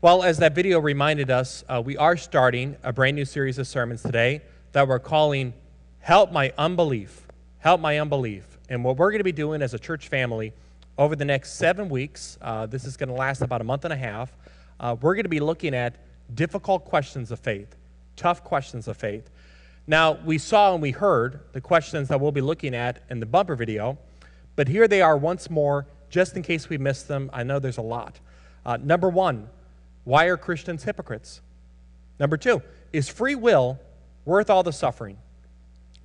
Well, 0.00 0.22
as 0.22 0.38
that 0.38 0.54
video 0.54 0.78
reminded 0.78 1.28
us, 1.28 1.64
uh, 1.68 1.82
we 1.84 1.96
are 1.96 2.16
starting 2.16 2.76
a 2.84 2.92
brand 2.92 3.16
new 3.16 3.24
series 3.24 3.58
of 3.58 3.66
sermons 3.66 4.00
today 4.00 4.42
that 4.70 4.86
we're 4.86 5.00
calling 5.00 5.54
Help 5.98 6.30
My 6.30 6.52
Unbelief. 6.56 7.26
Help 7.58 7.80
My 7.80 7.98
Unbelief. 7.98 8.46
And 8.68 8.84
what 8.84 8.96
we're 8.96 9.10
going 9.10 9.18
to 9.18 9.24
be 9.24 9.32
doing 9.32 9.60
as 9.60 9.74
a 9.74 9.78
church 9.78 10.06
family 10.06 10.52
over 10.98 11.16
the 11.16 11.24
next 11.24 11.54
seven 11.54 11.88
weeks, 11.88 12.38
uh, 12.40 12.66
this 12.66 12.84
is 12.84 12.96
going 12.96 13.08
to 13.08 13.14
last 13.16 13.42
about 13.42 13.60
a 13.60 13.64
month 13.64 13.84
and 13.84 13.92
a 13.92 13.96
half, 13.96 14.36
uh, 14.78 14.94
we're 15.00 15.16
going 15.16 15.24
to 15.24 15.28
be 15.28 15.40
looking 15.40 15.74
at 15.74 15.96
difficult 16.32 16.84
questions 16.84 17.32
of 17.32 17.40
faith, 17.40 17.74
tough 18.14 18.44
questions 18.44 18.86
of 18.86 18.96
faith. 18.96 19.28
Now, 19.88 20.12
we 20.24 20.38
saw 20.38 20.74
and 20.74 20.80
we 20.80 20.92
heard 20.92 21.40
the 21.50 21.60
questions 21.60 22.06
that 22.06 22.20
we'll 22.20 22.30
be 22.30 22.40
looking 22.40 22.72
at 22.72 23.02
in 23.10 23.18
the 23.18 23.26
bumper 23.26 23.56
video, 23.56 23.98
but 24.54 24.68
here 24.68 24.86
they 24.86 25.02
are 25.02 25.16
once 25.16 25.50
more, 25.50 25.88
just 26.08 26.36
in 26.36 26.44
case 26.44 26.68
we 26.68 26.78
missed 26.78 27.08
them. 27.08 27.30
I 27.32 27.42
know 27.42 27.58
there's 27.58 27.78
a 27.78 27.82
lot. 27.82 28.20
Uh, 28.64 28.76
number 28.76 29.08
one, 29.08 29.48
why 30.08 30.24
are 30.24 30.38
Christians 30.38 30.84
hypocrites? 30.84 31.42
Number 32.18 32.38
two, 32.38 32.62
is 32.94 33.10
free 33.10 33.34
will 33.34 33.78
worth 34.24 34.48
all 34.48 34.62
the 34.62 34.72
suffering? 34.72 35.18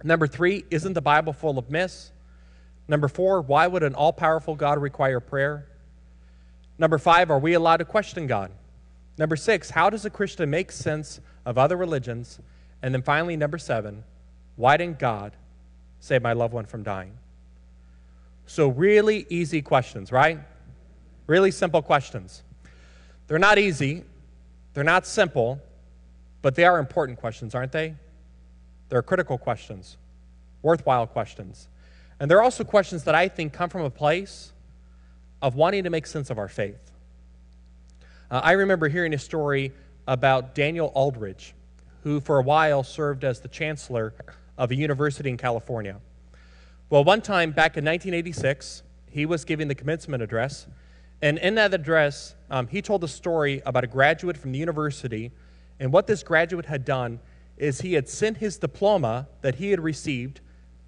Number 0.03 0.27
three, 0.27 0.65
isn't 0.69 0.91
the 0.91 1.01
Bible 1.01 1.31
full 1.31 1.57
of 1.57 1.69
myths? 1.69 2.11
Number 2.89 3.07
four, 3.07 3.41
why 3.41 3.65
would 3.65 3.81
an 3.81 3.95
all 3.95 4.11
powerful 4.11 4.55
God 4.55 4.77
require 4.81 5.21
prayer? 5.21 5.69
Number 6.77 6.97
five, 6.97 7.31
are 7.31 7.39
we 7.39 7.53
allowed 7.53 7.77
to 7.77 7.85
question 7.85 8.27
God? 8.27 8.51
Number 9.17 9.37
six, 9.37 9.69
how 9.69 9.89
does 9.89 10.03
a 10.03 10.09
Christian 10.09 10.49
make 10.49 10.73
sense 10.73 11.21
of 11.45 11.57
other 11.57 11.77
religions? 11.77 12.41
And 12.81 12.93
then 12.93 13.03
finally, 13.03 13.37
number 13.37 13.57
seven, 13.57 14.03
why 14.57 14.75
didn't 14.75 14.99
God 14.99 15.31
save 16.01 16.21
my 16.21 16.33
loved 16.33 16.53
one 16.53 16.65
from 16.65 16.83
dying? 16.83 17.17
So, 18.47 18.67
really 18.67 19.25
easy 19.29 19.61
questions, 19.61 20.11
right? 20.11 20.41
Really 21.25 21.51
simple 21.51 21.81
questions. 21.81 22.43
They're 23.33 23.39
not 23.39 23.57
easy, 23.57 24.03
they're 24.75 24.83
not 24.83 25.07
simple, 25.07 25.59
but 26.43 26.53
they 26.53 26.65
are 26.65 26.77
important 26.77 27.19
questions, 27.19 27.55
aren't 27.55 27.71
they? 27.71 27.95
They're 28.89 29.01
critical 29.01 29.39
questions, 29.39 29.97
worthwhile 30.61 31.07
questions. 31.07 31.67
And 32.19 32.29
they're 32.29 32.43
also 32.43 32.63
questions 32.63 33.05
that 33.05 33.15
I 33.15 33.27
think 33.27 33.51
come 33.51 33.71
from 33.71 33.81
a 33.81 33.89
place 33.89 34.53
of 35.41 35.55
wanting 35.55 35.83
to 35.85 35.89
make 35.89 36.05
sense 36.05 36.29
of 36.29 36.37
our 36.37 36.47
faith. 36.47 36.91
Uh, 38.29 38.39
I 38.43 38.51
remember 38.51 38.87
hearing 38.87 39.15
a 39.15 39.17
story 39.17 39.71
about 40.07 40.53
Daniel 40.53 40.91
Aldrich, 40.93 41.55
who 42.03 42.19
for 42.19 42.37
a 42.37 42.43
while 42.43 42.83
served 42.83 43.23
as 43.23 43.39
the 43.39 43.47
chancellor 43.47 44.13
of 44.59 44.69
a 44.69 44.75
university 44.75 45.31
in 45.31 45.37
California. 45.37 45.99
Well, 46.91 47.03
one 47.03 47.23
time 47.23 47.49
back 47.49 47.77
in 47.77 47.83
1986, 47.83 48.83
he 49.09 49.25
was 49.25 49.43
giving 49.43 49.69
the 49.69 49.73
commencement 49.73 50.21
address, 50.21 50.67
and 51.23 51.37
in 51.37 51.55
that 51.55 51.73
address, 51.73 52.35
um, 52.51 52.67
he 52.67 52.81
told 52.81 53.01
a 53.05 53.07
story 53.07 53.61
about 53.65 53.85
a 53.85 53.87
graduate 53.87 54.35
from 54.35 54.51
the 54.51 54.59
university. 54.59 55.31
And 55.79 55.93
what 55.93 56.05
this 56.05 56.21
graduate 56.21 56.65
had 56.65 56.83
done 56.83 57.21
is 57.55 57.79
he 57.79 57.93
had 57.93 58.09
sent 58.09 58.35
his 58.35 58.57
diploma 58.57 59.29
that 59.39 59.55
he 59.55 59.71
had 59.71 59.79
received 59.79 60.41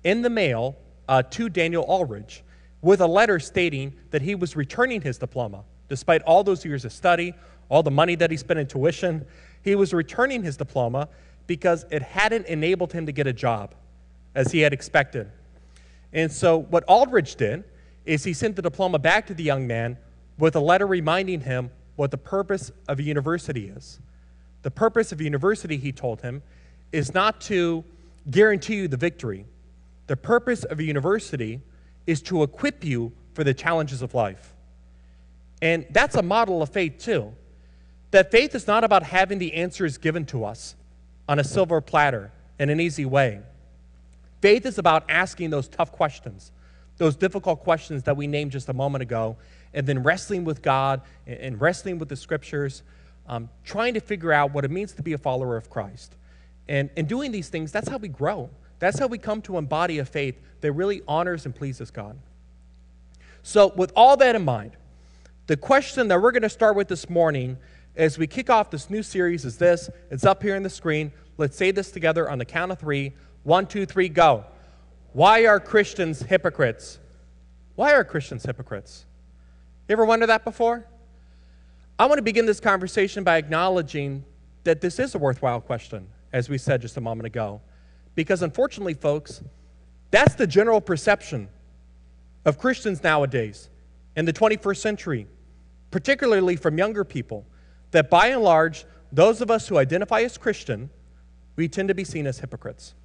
in 0.03 0.24
the 0.24 0.29
mail 0.29 0.75
uh, 1.07 1.24
to 1.24 1.47
Daniel 1.47 1.85
Aldrich 1.85 2.44
with 2.81 3.00
a 3.00 3.07
letter 3.07 3.40
stating 3.40 3.94
that 4.12 4.22
he 4.22 4.35
was 4.35 4.57
returning 4.57 5.00
his 5.00 5.18
diploma. 5.18 5.63
Despite 5.88 6.22
all 6.24 6.44
those 6.44 6.66
years 6.66 6.84
of 6.84 6.91
study, 6.91 7.34
all 7.69 7.81
the 7.81 7.90
money 7.90 8.16
that 8.16 8.29
he 8.29 8.35
spent 8.35 8.59
in 8.59 8.68
tuition, 8.68 9.25
he 9.62 9.74
was 9.75 9.94
returning 9.94 10.44
his 10.44 10.57
diploma 10.57 11.07
because 11.47 11.85
it 11.91 12.01
hadn't 12.01 12.47
enabled 12.47 12.91
him 12.91 13.06
to 13.06 13.13
get 13.13 13.25
a 13.25 13.31
job 13.31 13.74
as 14.35 14.51
he 14.51 14.59
had 14.59 14.74
expected. 14.74 15.31
And 16.12 16.29
so, 16.29 16.57
what 16.57 16.84
Aldrich 16.90 17.38
did 17.38 17.63
is 18.06 18.25
he 18.25 18.34
sent 18.34 18.57
the 18.57 18.62
diploma 18.62 19.00
back 19.00 19.28
to 19.28 19.34
the 19.34 19.41
young 19.41 19.66
man 19.66 19.97
with 20.38 20.56
a 20.56 20.59
letter 20.59 20.85
reminding 20.85 21.41
him 21.41 21.72
what 21.96 22.12
the 22.12 22.18
purpose 22.18 22.72
of 22.88 23.00
a 23.00 23.03
university 23.03 23.68
is. 23.68 24.00
The 24.63 24.72
purpose 24.72 25.12
of 25.12 25.19
a 25.19 25.23
university, 25.23 25.78
he 25.78 25.91
told 25.91 26.22
him, 26.22 26.41
is 26.91 27.13
not 27.13 27.40
to 27.41 27.84
guarantee 28.29 28.75
you 28.75 28.88
the 28.88 28.97
victory. 28.97 29.45
The 30.07 30.18
purpose 30.18 30.63
of 30.63 30.79
a 30.79 30.84
university 30.84 31.62
is 32.07 32.22
to 32.24 32.44
equip 32.44 32.84
you 32.84 33.12
for 33.34 33.44
the 33.44 33.53
challenges 33.53 34.01
of 34.01 34.13
life. 34.13 34.53
And 35.62 35.85
that's 35.90 36.16
a 36.16 36.22
model 36.22 36.62
of 36.62 36.69
faith, 36.69 36.97
too. 37.00 37.34
That 38.12 38.31
faith 38.31 38.56
is 38.56 38.68
not 38.68 38.84
about 38.84 39.03
having 39.03 39.40
the 39.40 39.53
answers 39.53 39.97
given 39.97 40.25
to 40.28 40.45
us 40.45 40.75
on 41.28 41.40
a 41.40 41.44
silver 41.44 41.81
platter 41.81 42.31
in 42.59 42.69
an 42.69 42.79
easy 42.79 43.06
way. 43.06 43.41
Faith 44.41 44.66
is 44.66 44.78
about 44.78 45.06
asking 45.09 45.50
those 45.50 45.68
tough 45.68 45.91
questions, 45.91 46.51
those 46.97 47.16
difficult 47.16 47.62
questions 47.62 48.03
that 48.03 48.16
we 48.16 48.28
named 48.28 48.51
just 48.51 48.69
a 48.69 48.74
moment 48.74 49.01
ago, 49.01 49.38
and 49.75 49.86
then 49.86 50.02
wrestling 50.02 50.46
with 50.46 50.63
God 50.63 51.02
and 51.28 51.62
wrestling 51.62 52.00
with 52.00 52.09
the 52.09 52.16
scriptures, 52.16 52.81
um, 53.28 53.50
trying 53.63 53.94
to 53.94 54.00
figure 54.00 54.31
out 54.31 54.53
what 54.53 54.66
it 54.66 54.72
means 54.72 54.94
to 54.94 55.03
be 55.03 55.13
a 55.13 55.18
follower 55.18 55.58
of 55.58 55.69
Christ. 55.69 56.16
And 56.68 56.90
in 56.96 57.06
doing 57.06 57.31
these 57.31 57.50
things, 57.50 57.72
that's 57.72 57.90
how 57.90 57.97
we 57.97 58.08
grow. 58.08 58.50
That's 58.80 58.97
how 58.97 59.08
we 59.08 59.18
come 59.18 59.41
to 59.44 59.58
embody 59.58 60.00
a 60.00 60.06
faith 60.06 60.40
that 60.62 60.72
really 60.72 61.02
honors 61.08 61.46
and 61.46 61.53
pleases 61.53 61.91
God. 61.91 62.18
So, 63.44 63.72
with 63.75 63.91
all 63.96 64.18
that 64.18 64.36
in 64.36 64.44
mind, 64.44 64.72
the 65.46 65.58
question 65.58 66.07
that 66.07 66.19
we're 66.19 66.31
going 66.31 66.42
to 66.42 66.50
start 66.50 66.75
with 66.75 66.88
this 66.88 67.09
morning 67.09 67.57
as 67.96 68.18
we 68.18 68.28
kick 68.28 68.50
off 68.50 68.72
this 68.72 68.90
new 68.90 69.03
series 69.03 69.46
is 69.46 69.57
this. 69.57 69.90
It's 70.09 70.25
up 70.25 70.42
here 70.42 70.56
on 70.56 70.63
the 70.63 70.69
screen. 70.69 71.12
Let's 71.38 71.56
say 71.56 71.72
this 71.72 71.92
together 71.92 72.30
on 72.30 72.40
the 72.40 72.46
count 72.46 72.72
of 72.72 72.80
three. 72.80 73.13
One, 73.44 73.68
two, 73.68 73.86
three, 73.86 74.09
go. 74.09 74.46
Why 75.13 75.46
are 75.46 75.59
Christians 75.59 76.22
hypocrites? 76.22 76.97
Why 77.75 77.94
are 77.94 78.03
Christians 78.03 78.44
hypocrites? 78.44 79.06
You 79.88 79.94
ever 79.94 80.06
wonder 80.06 80.25
that 80.25 80.44
before? 80.44 80.85
I 82.00 82.07
want 82.07 82.18
to 82.18 82.23
begin 82.23 82.46
this 82.46 82.59
conversation 82.59 83.23
by 83.23 83.38
acknowledging 83.38 84.25
that 84.63 84.81
this 84.81 84.97
is 84.97 85.13
a 85.13 85.19
worthwhile 85.19 85.62
question, 85.62 86.07
as 86.34 86.50
we 86.50 86.57
said 86.57 86.81
just 86.81 86.97
a 86.97 87.01
moment 87.01 87.28
ago. 87.28 87.62
Because 88.16 88.41
unfortunately, 88.41 88.95
folks, 88.95 89.44
that's 90.09 90.34
the 90.35 90.47
general 90.47 90.81
perception 90.81 91.50
of 92.45 92.57
Christians 92.57 93.03
nowadays 93.03 93.69
in 94.16 94.25
the 94.25 94.34
21st 94.34 94.78
century, 94.78 95.28
particularly 95.91 96.56
from 96.56 96.78
younger 96.78 97.03
people, 97.03 97.45
that 97.91 98.09
by 98.09 98.28
and 98.28 98.41
large, 98.41 98.85
those 99.12 99.40
of 99.40 99.51
us 99.51 99.68
who 99.68 99.78
identify 99.78 100.22
as 100.22 100.38
Christian, 100.38 100.90
we 101.56 101.68
tend 101.68 101.90
to 101.90 101.95
be 101.95 102.03
seen 102.03 102.25
as 102.25 102.40
hypocrites. 102.40 102.95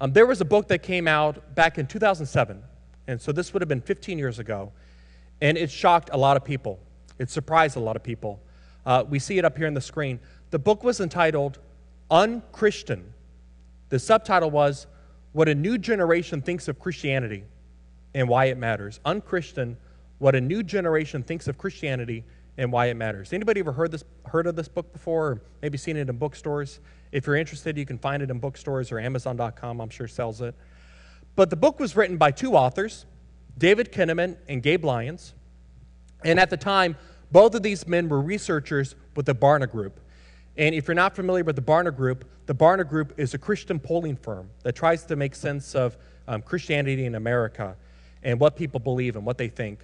Um, 0.00 0.12
there 0.12 0.26
was 0.26 0.40
a 0.40 0.44
book 0.44 0.68
that 0.68 0.82
came 0.82 1.06
out 1.06 1.54
back 1.54 1.78
in 1.78 1.86
2007, 1.86 2.62
and 3.06 3.20
so 3.20 3.32
this 3.32 3.52
would 3.52 3.60
have 3.60 3.68
been 3.68 3.82
15 3.82 4.18
years 4.18 4.38
ago. 4.38 4.72
And 5.40 5.58
it 5.58 5.70
shocked 5.70 6.10
a 6.12 6.16
lot 6.16 6.36
of 6.36 6.44
people, 6.44 6.78
it 7.18 7.30
surprised 7.30 7.76
a 7.76 7.80
lot 7.80 7.96
of 7.96 8.02
people. 8.02 8.40
Uh, 8.84 9.04
we 9.08 9.18
see 9.18 9.36
it 9.36 9.44
up 9.44 9.56
here 9.56 9.66
on 9.66 9.74
the 9.74 9.80
screen. 9.80 10.20
The 10.50 10.58
book 10.58 10.84
was 10.84 11.00
entitled 11.00 11.58
Unchristian. 12.10 13.12
The 13.88 13.98
subtitle 13.98 14.50
was 14.50 14.86
What 15.32 15.48
a 15.48 15.54
New 15.54 15.76
Generation 15.76 16.40
Thinks 16.40 16.68
of 16.68 16.78
Christianity 16.78 17.44
and 18.14 18.28
Why 18.28 18.46
It 18.46 18.56
Matters. 18.56 19.00
Unchristian, 19.04 19.76
What 20.18 20.34
a 20.34 20.40
New 20.40 20.62
Generation 20.62 21.22
Thinks 21.22 21.48
of 21.48 21.58
Christianity 21.58 22.24
and 22.58 22.72
Why 22.72 22.86
It 22.86 22.94
Matters. 22.94 23.32
Anybody 23.32 23.60
ever 23.60 23.72
heard, 23.72 23.90
this, 23.90 24.04
heard 24.24 24.46
of 24.46 24.56
this 24.56 24.68
book 24.68 24.92
before 24.92 25.26
or 25.26 25.42
maybe 25.62 25.76
seen 25.76 25.96
it 25.96 26.08
in 26.08 26.16
bookstores? 26.16 26.80
If 27.12 27.26
you're 27.26 27.36
interested, 27.36 27.76
you 27.76 27.86
can 27.86 27.98
find 27.98 28.22
it 28.22 28.30
in 28.30 28.38
bookstores 28.38 28.92
or 28.92 28.98
Amazon.com, 28.98 29.80
I'm 29.80 29.90
sure 29.90 30.08
sells 30.08 30.40
it. 30.40 30.54
But 31.34 31.50
the 31.50 31.56
book 31.56 31.78
was 31.78 31.96
written 31.96 32.16
by 32.16 32.30
two 32.30 32.54
authors, 32.54 33.04
David 33.58 33.92
Kinnaman 33.92 34.36
and 34.48 34.62
Gabe 34.62 34.84
Lyons. 34.84 35.34
And 36.24 36.38
at 36.38 36.50
the 36.50 36.56
time, 36.56 36.96
both 37.30 37.54
of 37.54 37.62
these 37.62 37.86
men 37.86 38.08
were 38.08 38.20
researchers 38.20 38.94
with 39.14 39.26
the 39.26 39.34
Barna 39.34 39.70
Group. 39.70 40.00
And 40.56 40.74
if 40.74 40.88
you're 40.88 40.94
not 40.94 41.14
familiar 41.14 41.44
with 41.44 41.56
the 41.56 41.62
Barna 41.62 41.94
Group, 41.94 42.24
the 42.46 42.54
Barna 42.54 42.88
Group 42.88 43.14
is 43.18 43.34
a 43.34 43.38
Christian 43.38 43.78
polling 43.78 44.16
firm 44.16 44.50
that 44.62 44.74
tries 44.74 45.04
to 45.04 45.16
make 45.16 45.34
sense 45.34 45.74
of 45.74 45.96
um, 46.28 46.42
Christianity 46.42 47.04
in 47.04 47.14
America 47.14 47.76
and 48.22 48.40
what 48.40 48.56
people 48.56 48.80
believe 48.80 49.16
and 49.16 49.26
what 49.26 49.38
they 49.38 49.48
think. 49.48 49.80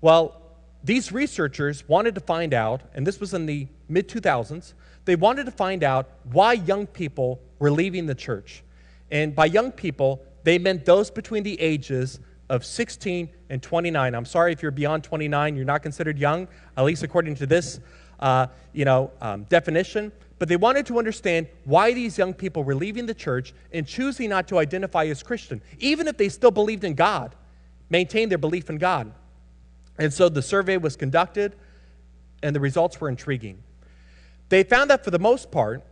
Well, 0.00 0.42
these 0.84 1.10
researchers 1.10 1.88
wanted 1.88 2.14
to 2.14 2.20
find 2.20 2.54
out, 2.54 2.82
and 2.94 3.06
this 3.06 3.18
was 3.18 3.34
in 3.34 3.46
the 3.46 3.66
mid 3.88 4.08
2000s, 4.08 4.74
they 5.04 5.16
wanted 5.16 5.46
to 5.46 5.50
find 5.50 5.82
out 5.82 6.08
why 6.30 6.52
young 6.52 6.86
people 6.86 7.40
were 7.58 7.70
leaving 7.70 8.06
the 8.06 8.14
church. 8.14 8.62
And 9.10 9.34
by 9.34 9.46
young 9.46 9.72
people, 9.72 10.22
they 10.44 10.58
meant 10.58 10.84
those 10.84 11.10
between 11.10 11.42
the 11.42 11.60
ages 11.60 12.20
of 12.48 12.64
16 12.64 13.28
and 13.50 13.62
29. 13.62 14.14
I'm 14.14 14.24
sorry 14.24 14.52
if 14.52 14.62
you're 14.62 14.70
beyond 14.70 15.04
29, 15.04 15.56
you're 15.56 15.64
not 15.64 15.82
considered 15.82 16.18
young, 16.18 16.48
at 16.76 16.84
least 16.84 17.02
according 17.02 17.34
to 17.36 17.46
this 17.46 17.80
uh, 18.20 18.46
you 18.72 18.84
know, 18.84 19.10
um, 19.20 19.44
definition. 19.44 20.12
But 20.38 20.48
they 20.48 20.56
wanted 20.56 20.86
to 20.86 20.98
understand 20.98 21.48
why 21.64 21.92
these 21.92 22.18
young 22.18 22.34
people 22.34 22.62
were 22.62 22.74
leaving 22.74 23.06
the 23.06 23.14
church 23.14 23.54
and 23.72 23.86
choosing 23.86 24.30
not 24.30 24.48
to 24.48 24.58
identify 24.58 25.04
as 25.06 25.22
Christian, 25.22 25.62
even 25.78 26.08
if 26.08 26.16
they 26.16 26.28
still 26.28 26.50
believed 26.50 26.84
in 26.84 26.94
God, 26.94 27.34
maintained 27.88 28.30
their 28.30 28.38
belief 28.38 28.68
in 28.68 28.78
God. 28.78 29.12
And 29.98 30.12
so 30.12 30.28
the 30.28 30.42
survey 30.42 30.76
was 30.76 30.94
conducted, 30.94 31.56
and 32.42 32.54
the 32.54 32.60
results 32.60 33.00
were 33.00 33.08
intriguing. 33.08 33.62
They 34.50 34.62
found 34.62 34.90
that 34.90 35.02
for 35.02 35.10
the 35.10 35.18
most 35.18 35.50
part, 35.50 35.84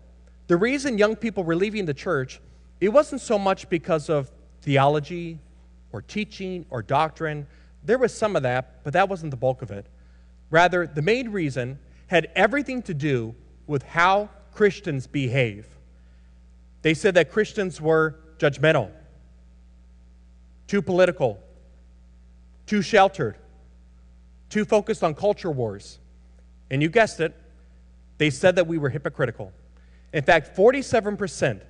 the 0.47 0.57
reason 0.57 0.99
young 0.99 1.17
people 1.17 1.43
were 1.43 1.57
leaving 1.57 1.87
the 1.87 1.95
church, 1.95 2.41
it 2.81 2.91
wasn't 2.91 3.23
so 3.23 3.39
much 3.39 3.69
because 3.71 4.11
of 4.11 4.31
theology 4.61 5.39
or 5.95 6.03
teaching 6.03 6.67
or 6.71 6.83
doctrine. 6.83 7.47
There 7.85 7.99
was 7.99 8.13
some 8.13 8.35
of 8.35 8.43
that, 8.43 8.83
but 8.83 8.93
that 8.95 9.09
wasn't 9.09 9.31
the 9.31 9.37
bulk 9.37 9.63
of 9.63 9.71
it. 9.71 9.87
Rather, 10.51 10.89
the 10.89 11.03
main 11.03 11.31
reason 11.31 11.79
had 12.09 12.33
everything 12.35 12.83
to 12.83 12.95
do 12.95 13.33
with 13.69 13.85
how 13.85 14.29
Christians 14.53 15.07
behave. 15.07 15.69
They 16.83 16.95
said 16.95 17.15
that 17.15 17.31
Christians 17.31 17.81
were 17.81 18.17
judgmental, 18.39 18.91
too 20.67 20.83
political, 20.83 21.39
too 22.67 22.83
sheltered, 22.83 23.37
too 24.51 24.65
focused 24.65 25.05
on 25.05 25.15
culture 25.15 25.51
wars. 25.51 26.01
And 26.71 26.83
you 26.83 26.89
guessed 26.89 27.21
it, 27.21 27.37
they 28.19 28.31
said 28.31 28.57
that 28.57 28.67
we 28.67 28.79
were 28.79 28.91
hypocritical. 28.91 29.53
In 30.13 30.25
fact, 30.25 30.57
47%, 30.57 31.61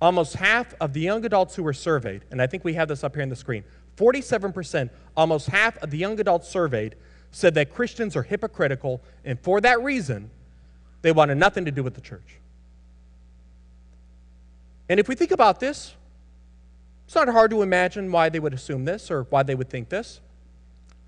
almost 0.00 0.34
half 0.34 0.74
of 0.80 0.92
the 0.92 1.00
young 1.00 1.24
adults 1.24 1.54
who 1.54 1.62
were 1.62 1.72
surveyed, 1.72 2.24
and 2.30 2.40
I 2.40 2.46
think 2.46 2.64
we 2.64 2.74
have 2.74 2.88
this 2.88 3.04
up 3.04 3.14
here 3.14 3.22
on 3.22 3.28
the 3.28 3.36
screen, 3.36 3.64
47%, 3.96 4.90
almost 5.16 5.48
half 5.48 5.76
of 5.78 5.90
the 5.90 5.98
young 5.98 6.18
adults 6.18 6.48
surveyed 6.48 6.96
said 7.30 7.54
that 7.54 7.72
Christians 7.72 8.16
are 8.16 8.22
hypocritical, 8.22 9.02
and 9.24 9.38
for 9.40 9.60
that 9.60 9.82
reason, 9.82 10.30
they 11.02 11.12
wanted 11.12 11.36
nothing 11.36 11.64
to 11.64 11.70
do 11.70 11.82
with 11.82 11.94
the 11.94 12.00
church. 12.00 12.38
And 14.88 14.98
if 14.98 15.08
we 15.08 15.14
think 15.14 15.30
about 15.30 15.60
this, 15.60 15.94
it's 17.06 17.14
not 17.14 17.28
hard 17.28 17.50
to 17.50 17.62
imagine 17.62 18.10
why 18.10 18.28
they 18.28 18.40
would 18.40 18.54
assume 18.54 18.84
this 18.84 19.10
or 19.10 19.24
why 19.30 19.42
they 19.42 19.54
would 19.54 19.68
think 19.68 19.88
this. 19.88 20.20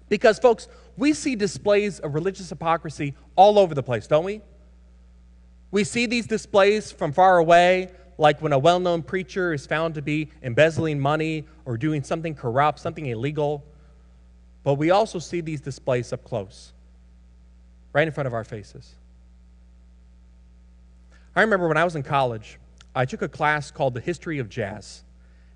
Because, 0.08 0.38
folks, 0.38 0.68
we 0.96 1.12
see 1.12 1.34
displays 1.34 1.98
of 1.98 2.14
religious 2.14 2.50
hypocrisy 2.50 3.14
all 3.34 3.58
over 3.58 3.74
the 3.74 3.82
place, 3.82 4.06
don't 4.06 4.24
we? 4.24 4.42
We 5.70 5.84
see 5.84 6.06
these 6.06 6.26
displays 6.26 6.92
from 6.92 7.12
far 7.12 7.38
away, 7.38 7.90
like 8.18 8.40
when 8.42 8.52
a 8.52 8.58
well 8.58 8.80
known 8.80 9.02
preacher 9.02 9.52
is 9.52 9.66
found 9.66 9.94
to 9.94 10.02
be 10.02 10.30
embezzling 10.42 11.00
money 11.00 11.44
or 11.64 11.76
doing 11.76 12.02
something 12.02 12.34
corrupt, 12.34 12.78
something 12.78 13.06
illegal. 13.06 13.64
But 14.64 14.74
we 14.74 14.90
also 14.90 15.18
see 15.18 15.40
these 15.40 15.60
displays 15.60 16.12
up 16.12 16.24
close, 16.24 16.72
right 17.92 18.06
in 18.06 18.12
front 18.12 18.26
of 18.26 18.34
our 18.34 18.44
faces. 18.44 18.94
I 21.34 21.40
remember 21.40 21.66
when 21.66 21.76
I 21.76 21.84
was 21.84 21.96
in 21.96 22.02
college, 22.02 22.58
I 22.94 23.04
took 23.06 23.22
a 23.22 23.28
class 23.28 23.70
called 23.70 23.94
The 23.94 24.00
History 24.00 24.38
of 24.38 24.48
Jazz. 24.48 25.02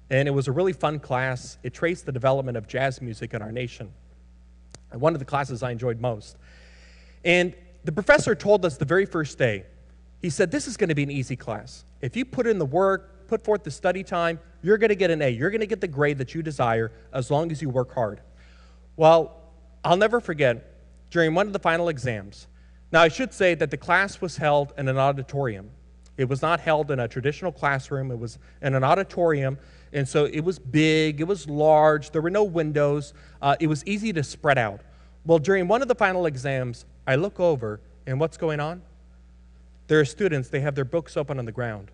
And 0.08 0.28
it 0.28 0.30
was 0.30 0.48
a 0.48 0.52
really 0.52 0.72
fun 0.72 1.00
class. 1.00 1.58
It 1.62 1.74
traced 1.74 2.06
the 2.06 2.12
development 2.12 2.56
of 2.56 2.68
jazz 2.68 3.02
music 3.02 3.34
in 3.34 3.42
our 3.42 3.52
nation. 3.52 3.92
And 4.92 5.00
one 5.00 5.14
of 5.14 5.18
the 5.18 5.24
classes 5.24 5.62
I 5.62 5.72
enjoyed 5.72 6.00
most. 6.00 6.36
And 7.24 7.54
the 7.84 7.92
professor 7.92 8.34
told 8.34 8.64
us 8.64 8.76
the 8.76 8.84
very 8.84 9.04
first 9.04 9.36
day, 9.36 9.64
he 10.22 10.30
said, 10.30 10.50
This 10.50 10.66
is 10.68 10.76
going 10.76 10.88
to 10.88 10.94
be 10.94 11.02
an 11.02 11.10
easy 11.10 11.36
class. 11.36 11.84
If 12.06 12.14
you 12.14 12.24
put 12.24 12.46
in 12.46 12.60
the 12.60 12.64
work, 12.64 13.26
put 13.26 13.44
forth 13.44 13.64
the 13.64 13.70
study 13.72 14.04
time, 14.04 14.38
you're 14.62 14.78
going 14.78 14.90
to 14.90 14.94
get 14.94 15.10
an 15.10 15.22
A. 15.22 15.28
You're 15.28 15.50
going 15.50 15.60
to 15.60 15.66
get 15.66 15.80
the 15.80 15.88
grade 15.88 16.18
that 16.18 16.36
you 16.36 16.42
desire 16.42 16.92
as 17.12 17.32
long 17.32 17.50
as 17.50 17.60
you 17.60 17.68
work 17.68 17.92
hard. 17.92 18.20
Well, 18.94 19.42
I'll 19.82 19.96
never 19.96 20.20
forget 20.20 20.72
during 21.10 21.34
one 21.34 21.48
of 21.48 21.52
the 21.52 21.58
final 21.58 21.88
exams. 21.88 22.46
Now, 22.92 23.02
I 23.02 23.08
should 23.08 23.34
say 23.34 23.56
that 23.56 23.72
the 23.72 23.76
class 23.76 24.20
was 24.20 24.36
held 24.36 24.72
in 24.78 24.86
an 24.86 24.96
auditorium. 24.96 25.68
It 26.16 26.28
was 26.28 26.42
not 26.42 26.60
held 26.60 26.92
in 26.92 27.00
a 27.00 27.08
traditional 27.08 27.50
classroom, 27.50 28.12
it 28.12 28.18
was 28.20 28.38
in 28.62 28.76
an 28.76 28.84
auditorium. 28.84 29.58
And 29.92 30.08
so 30.08 30.26
it 30.26 30.44
was 30.44 30.60
big, 30.60 31.20
it 31.20 31.24
was 31.24 31.48
large, 31.48 32.12
there 32.12 32.22
were 32.22 32.30
no 32.30 32.44
windows, 32.44 33.14
uh, 33.42 33.56
it 33.58 33.66
was 33.66 33.84
easy 33.84 34.12
to 34.12 34.22
spread 34.22 34.58
out. 34.58 34.80
Well, 35.24 35.40
during 35.40 35.66
one 35.66 35.82
of 35.82 35.88
the 35.88 35.96
final 35.96 36.26
exams, 36.26 36.84
I 37.04 37.16
look 37.16 37.40
over, 37.40 37.80
and 38.06 38.20
what's 38.20 38.36
going 38.36 38.60
on? 38.60 38.82
There 39.88 39.98
are 39.98 40.04
students, 40.04 40.50
they 40.50 40.60
have 40.60 40.76
their 40.76 40.84
books 40.84 41.16
open 41.16 41.40
on 41.40 41.46
the 41.46 41.52
ground 41.52 41.90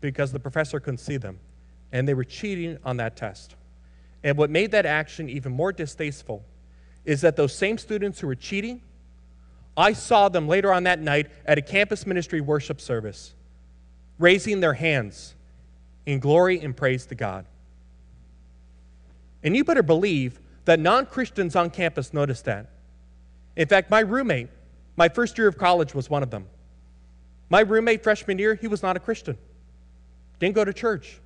because 0.00 0.32
the 0.32 0.40
professor 0.40 0.80
couldn't 0.80 0.98
see 0.98 1.16
them, 1.16 1.38
and 1.92 2.06
they 2.06 2.14
were 2.14 2.24
cheating 2.24 2.78
on 2.84 2.96
that 2.98 3.16
test. 3.16 3.54
And 4.22 4.36
what 4.36 4.50
made 4.50 4.70
that 4.72 4.86
action 4.86 5.28
even 5.28 5.52
more 5.52 5.72
distasteful 5.72 6.44
is 7.04 7.22
that 7.22 7.36
those 7.36 7.54
same 7.54 7.78
students 7.78 8.20
who 8.20 8.26
were 8.26 8.34
cheating, 8.34 8.82
I 9.76 9.92
saw 9.92 10.28
them 10.28 10.46
later 10.46 10.72
on 10.72 10.84
that 10.84 11.00
night 11.00 11.30
at 11.46 11.58
a 11.58 11.62
campus 11.62 12.06
ministry 12.06 12.40
worship 12.40 12.80
service, 12.80 13.34
raising 14.18 14.60
their 14.60 14.74
hands 14.74 15.34
in 16.06 16.18
glory 16.18 16.60
and 16.60 16.76
praise 16.76 17.06
to 17.06 17.14
God. 17.14 17.46
And 19.42 19.56
you 19.56 19.64
better 19.64 19.82
believe 19.82 20.38
that 20.66 20.78
non 20.78 21.06
Christians 21.06 21.56
on 21.56 21.70
campus 21.70 22.12
noticed 22.12 22.44
that. 22.44 22.66
In 23.56 23.66
fact, 23.66 23.90
my 23.90 24.00
roommate, 24.00 24.48
my 24.96 25.08
first 25.08 25.38
year 25.38 25.48
of 25.48 25.56
college, 25.56 25.94
was 25.94 26.10
one 26.10 26.22
of 26.22 26.30
them. 26.30 26.46
My 27.48 27.60
roommate, 27.60 28.02
freshman 28.02 28.38
year, 28.38 28.54
he 28.54 28.68
was 28.68 28.82
not 28.82 28.96
a 28.96 29.00
Christian, 29.00 29.36
didn't 30.40 30.56
go 30.56 30.64
to 30.64 30.72
church. 30.72 31.20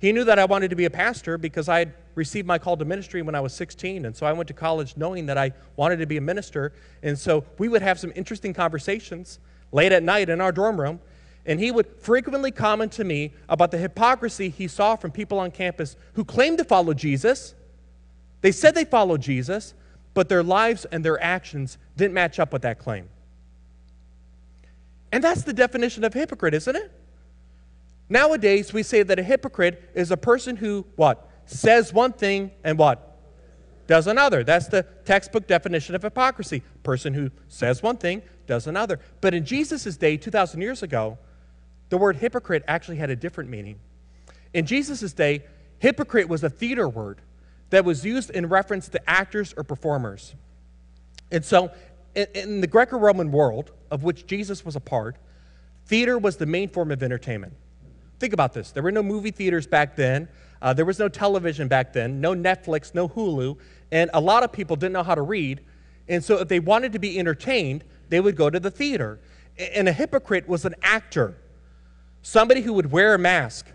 He 0.00 0.12
knew 0.12 0.24
that 0.24 0.38
I 0.38 0.46
wanted 0.46 0.70
to 0.70 0.76
be 0.76 0.86
a 0.86 0.90
pastor 0.90 1.36
because 1.36 1.68
I 1.68 1.80
had 1.80 1.92
received 2.14 2.46
my 2.46 2.58
call 2.58 2.76
to 2.78 2.86
ministry 2.86 3.20
when 3.20 3.34
I 3.34 3.40
was 3.40 3.52
16. 3.52 4.06
And 4.06 4.16
so 4.16 4.26
I 4.26 4.32
went 4.32 4.48
to 4.48 4.54
college 4.54 4.96
knowing 4.96 5.26
that 5.26 5.36
I 5.36 5.52
wanted 5.76 5.98
to 5.98 6.06
be 6.06 6.16
a 6.16 6.22
minister. 6.22 6.72
And 7.02 7.18
so 7.18 7.44
we 7.58 7.68
would 7.68 7.82
have 7.82 8.00
some 8.00 8.10
interesting 8.16 8.54
conversations 8.54 9.38
late 9.72 9.92
at 9.92 10.02
night 10.02 10.30
in 10.30 10.40
our 10.40 10.52
dorm 10.52 10.80
room. 10.80 11.00
And 11.44 11.60
he 11.60 11.70
would 11.70 11.86
frequently 12.00 12.50
comment 12.50 12.92
to 12.92 13.04
me 13.04 13.32
about 13.48 13.70
the 13.70 13.78
hypocrisy 13.78 14.48
he 14.48 14.68
saw 14.68 14.96
from 14.96 15.10
people 15.10 15.38
on 15.38 15.50
campus 15.50 15.96
who 16.14 16.24
claimed 16.24 16.58
to 16.58 16.64
follow 16.64 16.94
Jesus. 16.94 17.54
They 18.40 18.52
said 18.52 18.74
they 18.74 18.84
followed 18.86 19.20
Jesus, 19.20 19.74
but 20.14 20.30
their 20.30 20.42
lives 20.42 20.86
and 20.86 21.04
their 21.04 21.22
actions 21.22 21.76
didn't 21.96 22.14
match 22.14 22.38
up 22.38 22.54
with 22.54 22.62
that 22.62 22.78
claim. 22.78 23.08
And 25.12 25.22
that's 25.22 25.42
the 25.42 25.52
definition 25.52 26.04
of 26.04 26.14
hypocrite, 26.14 26.54
isn't 26.54 26.76
it? 26.76 26.90
Nowadays, 28.10 28.72
we 28.72 28.82
say 28.82 29.04
that 29.04 29.18
a 29.20 29.22
hypocrite 29.22 29.90
is 29.94 30.10
a 30.10 30.16
person 30.16 30.56
who, 30.56 30.84
what? 30.96 31.30
Says 31.46 31.92
one 31.92 32.12
thing 32.12 32.50
and 32.64 32.76
what? 32.76 33.06
Does 33.86 34.08
another. 34.08 34.42
That's 34.44 34.66
the 34.66 34.82
textbook 35.04 35.46
definition 35.46 35.94
of 35.94 36.02
hypocrisy. 36.02 36.62
Person 36.82 37.14
who 37.14 37.30
says 37.48 37.82
one 37.82 37.96
thing, 37.96 38.22
does 38.46 38.66
another. 38.66 38.98
But 39.20 39.32
in 39.32 39.44
Jesus' 39.44 39.96
day, 39.96 40.16
2,000 40.16 40.60
years 40.60 40.82
ago, 40.82 41.18
the 41.88 41.98
word 41.98 42.16
hypocrite 42.16 42.64
actually 42.66 42.96
had 42.96 43.10
a 43.10 43.16
different 43.16 43.48
meaning. 43.48 43.78
In 44.52 44.66
Jesus' 44.66 45.12
day, 45.12 45.44
hypocrite 45.78 46.28
was 46.28 46.42
a 46.42 46.50
theater 46.50 46.88
word 46.88 47.20
that 47.70 47.84
was 47.84 48.04
used 48.04 48.30
in 48.30 48.48
reference 48.48 48.88
to 48.88 49.10
actors 49.10 49.54
or 49.56 49.62
performers. 49.62 50.34
And 51.30 51.44
so, 51.44 51.70
in, 52.16 52.26
in 52.34 52.60
the 52.60 52.66
Greco 52.66 52.98
Roman 52.98 53.30
world, 53.30 53.70
of 53.90 54.02
which 54.02 54.26
Jesus 54.26 54.64
was 54.64 54.74
a 54.74 54.80
part, 54.80 55.16
theater 55.86 56.18
was 56.18 56.36
the 56.36 56.46
main 56.46 56.68
form 56.68 56.90
of 56.90 57.04
entertainment. 57.04 57.52
Think 58.20 58.34
about 58.34 58.52
this. 58.52 58.70
There 58.70 58.82
were 58.82 58.92
no 58.92 59.02
movie 59.02 59.30
theaters 59.30 59.66
back 59.66 59.96
then. 59.96 60.28
Uh, 60.62 60.74
there 60.74 60.84
was 60.84 60.98
no 60.98 61.08
television 61.08 61.68
back 61.68 61.94
then, 61.94 62.20
no 62.20 62.34
Netflix, 62.34 62.94
no 62.94 63.08
Hulu, 63.08 63.56
and 63.90 64.10
a 64.12 64.20
lot 64.20 64.42
of 64.42 64.52
people 64.52 64.76
didn't 64.76 64.92
know 64.92 65.02
how 65.02 65.14
to 65.14 65.22
read. 65.22 65.62
And 66.06 66.22
so, 66.22 66.38
if 66.38 66.48
they 66.48 66.60
wanted 66.60 66.92
to 66.92 66.98
be 66.98 67.18
entertained, 67.18 67.82
they 68.10 68.20
would 68.20 68.36
go 68.36 68.50
to 68.50 68.60
the 68.60 68.70
theater. 68.70 69.18
And 69.58 69.88
a 69.88 69.92
hypocrite 69.92 70.46
was 70.46 70.66
an 70.66 70.74
actor, 70.82 71.36
somebody 72.20 72.60
who 72.60 72.74
would 72.74 72.92
wear 72.92 73.14
a 73.14 73.18
mask, 73.18 73.66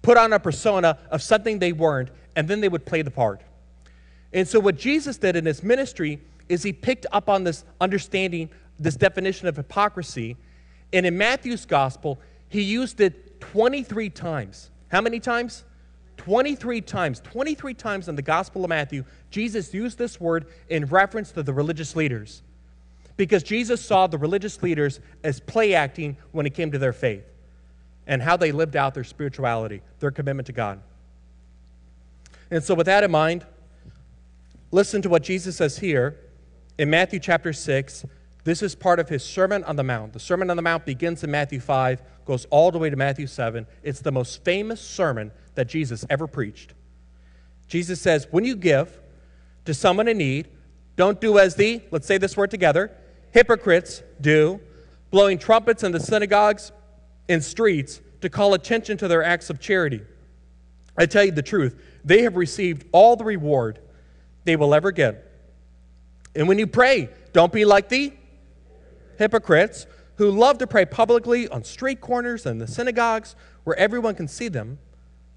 put 0.00 0.16
on 0.16 0.32
a 0.32 0.40
persona 0.40 0.98
of 1.10 1.20
something 1.22 1.58
they 1.58 1.72
weren't, 1.72 2.10
and 2.36 2.48
then 2.48 2.62
they 2.62 2.68
would 2.68 2.86
play 2.86 3.02
the 3.02 3.10
part. 3.10 3.42
And 4.32 4.48
so, 4.48 4.58
what 4.60 4.78
Jesus 4.78 5.18
did 5.18 5.36
in 5.36 5.44
his 5.44 5.62
ministry 5.62 6.22
is 6.48 6.62
he 6.62 6.72
picked 6.72 7.04
up 7.12 7.28
on 7.28 7.44
this 7.44 7.66
understanding, 7.82 8.48
this 8.78 8.96
definition 8.96 9.46
of 9.46 9.56
hypocrisy. 9.56 10.38
And 10.90 11.04
in 11.04 11.18
Matthew's 11.18 11.66
gospel, 11.66 12.18
he 12.48 12.62
used 12.62 13.00
it 13.00 13.40
23 13.40 14.10
times. 14.10 14.70
How 14.88 15.00
many 15.00 15.20
times? 15.20 15.64
23 16.16 16.80
times. 16.80 17.20
23 17.20 17.74
times 17.74 18.08
in 18.08 18.16
the 18.16 18.22
Gospel 18.22 18.64
of 18.64 18.68
Matthew, 18.68 19.04
Jesus 19.30 19.72
used 19.72 19.98
this 19.98 20.20
word 20.20 20.46
in 20.68 20.86
reference 20.86 21.32
to 21.32 21.42
the 21.42 21.52
religious 21.52 21.94
leaders. 21.94 22.42
Because 23.16 23.42
Jesus 23.42 23.84
saw 23.84 24.06
the 24.06 24.18
religious 24.18 24.62
leaders 24.62 25.00
as 25.24 25.40
play 25.40 25.74
acting 25.74 26.16
when 26.32 26.46
it 26.46 26.54
came 26.54 26.70
to 26.70 26.78
their 26.78 26.92
faith 26.92 27.24
and 28.06 28.22
how 28.22 28.36
they 28.36 28.52
lived 28.52 28.76
out 28.76 28.94
their 28.94 29.04
spirituality, 29.04 29.82
their 29.98 30.10
commitment 30.10 30.46
to 30.46 30.52
God. 30.52 30.80
And 32.50 32.62
so, 32.62 32.74
with 32.74 32.86
that 32.86 33.04
in 33.04 33.10
mind, 33.10 33.44
listen 34.70 35.02
to 35.02 35.08
what 35.08 35.22
Jesus 35.22 35.56
says 35.56 35.78
here 35.78 36.16
in 36.78 36.88
Matthew 36.88 37.18
chapter 37.18 37.52
6. 37.52 38.06
This 38.48 38.62
is 38.62 38.74
part 38.74 38.98
of 38.98 39.10
his 39.10 39.22
Sermon 39.22 39.62
on 39.64 39.76
the 39.76 39.82
Mount. 39.82 40.14
The 40.14 40.18
Sermon 40.18 40.48
on 40.48 40.56
the 40.56 40.62
Mount 40.62 40.86
begins 40.86 41.22
in 41.22 41.30
Matthew 41.30 41.60
5, 41.60 42.00
goes 42.24 42.46
all 42.46 42.70
the 42.70 42.78
way 42.78 42.88
to 42.88 42.96
Matthew 42.96 43.26
7. 43.26 43.66
It's 43.82 44.00
the 44.00 44.10
most 44.10 44.42
famous 44.42 44.80
sermon 44.80 45.32
that 45.54 45.66
Jesus 45.66 46.06
ever 46.08 46.26
preached. 46.26 46.72
Jesus 47.66 48.00
says, 48.00 48.26
When 48.30 48.46
you 48.46 48.56
give 48.56 49.02
to 49.66 49.74
someone 49.74 50.08
in 50.08 50.16
need, 50.16 50.48
don't 50.96 51.20
do 51.20 51.38
as 51.38 51.56
the, 51.56 51.82
let's 51.90 52.06
say 52.06 52.16
this 52.16 52.38
word 52.38 52.50
together, 52.50 52.90
hypocrites 53.32 54.02
do, 54.18 54.60
blowing 55.10 55.36
trumpets 55.36 55.82
in 55.82 55.92
the 55.92 56.00
synagogues 56.00 56.72
and 57.28 57.44
streets 57.44 58.00
to 58.22 58.30
call 58.30 58.54
attention 58.54 58.96
to 58.96 59.08
their 59.08 59.22
acts 59.22 59.50
of 59.50 59.60
charity. 59.60 60.00
I 60.96 61.04
tell 61.04 61.22
you 61.22 61.32
the 61.32 61.42
truth, 61.42 61.78
they 62.02 62.22
have 62.22 62.34
received 62.34 62.86
all 62.92 63.14
the 63.14 63.26
reward 63.26 63.78
they 64.44 64.56
will 64.56 64.74
ever 64.74 64.90
get. 64.90 65.30
And 66.34 66.48
when 66.48 66.58
you 66.58 66.66
pray, 66.66 67.10
don't 67.34 67.52
be 67.52 67.66
like 67.66 67.90
the 67.90 68.14
hypocrites 69.18 69.86
who 70.16 70.30
love 70.30 70.58
to 70.58 70.66
pray 70.66 70.84
publicly 70.84 71.48
on 71.48 71.62
street 71.64 72.00
corners 72.00 72.46
and 72.46 72.60
the 72.60 72.66
synagogues 72.66 73.36
where 73.64 73.76
everyone 73.78 74.14
can 74.14 74.26
see 74.26 74.48
them. 74.48 74.78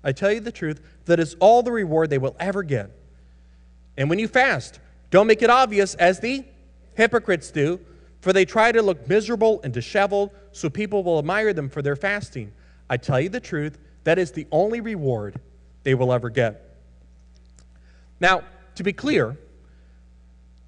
I 0.03 0.11
tell 0.11 0.31
you 0.31 0.39
the 0.39 0.51
truth, 0.51 0.81
that 1.05 1.19
is 1.19 1.35
all 1.39 1.61
the 1.61 1.71
reward 1.71 2.09
they 2.09 2.17
will 2.17 2.35
ever 2.39 2.63
get. 2.63 2.91
And 3.97 4.09
when 4.09 4.19
you 4.19 4.27
fast, 4.27 4.79
don't 5.09 5.27
make 5.27 5.41
it 5.41 5.50
obvious 5.50 5.93
as 5.95 6.19
the 6.19 6.45
hypocrites 6.95 7.51
do, 7.51 7.79
for 8.21 8.33
they 8.33 8.45
try 8.45 8.71
to 8.71 8.81
look 8.81 9.07
miserable 9.07 9.59
and 9.63 9.73
disheveled 9.73 10.31
so 10.51 10.69
people 10.69 11.03
will 11.03 11.19
admire 11.19 11.53
them 11.53 11.69
for 11.69 11.81
their 11.81 11.95
fasting. 11.95 12.51
I 12.89 12.97
tell 12.97 13.19
you 13.19 13.29
the 13.29 13.39
truth, 13.39 13.77
that 14.03 14.17
is 14.17 14.31
the 14.31 14.47
only 14.51 14.81
reward 14.81 15.39
they 15.83 15.93
will 15.93 16.11
ever 16.11 16.29
get. 16.29 16.77
Now, 18.19 18.43
to 18.75 18.83
be 18.83 18.93
clear, 18.93 19.38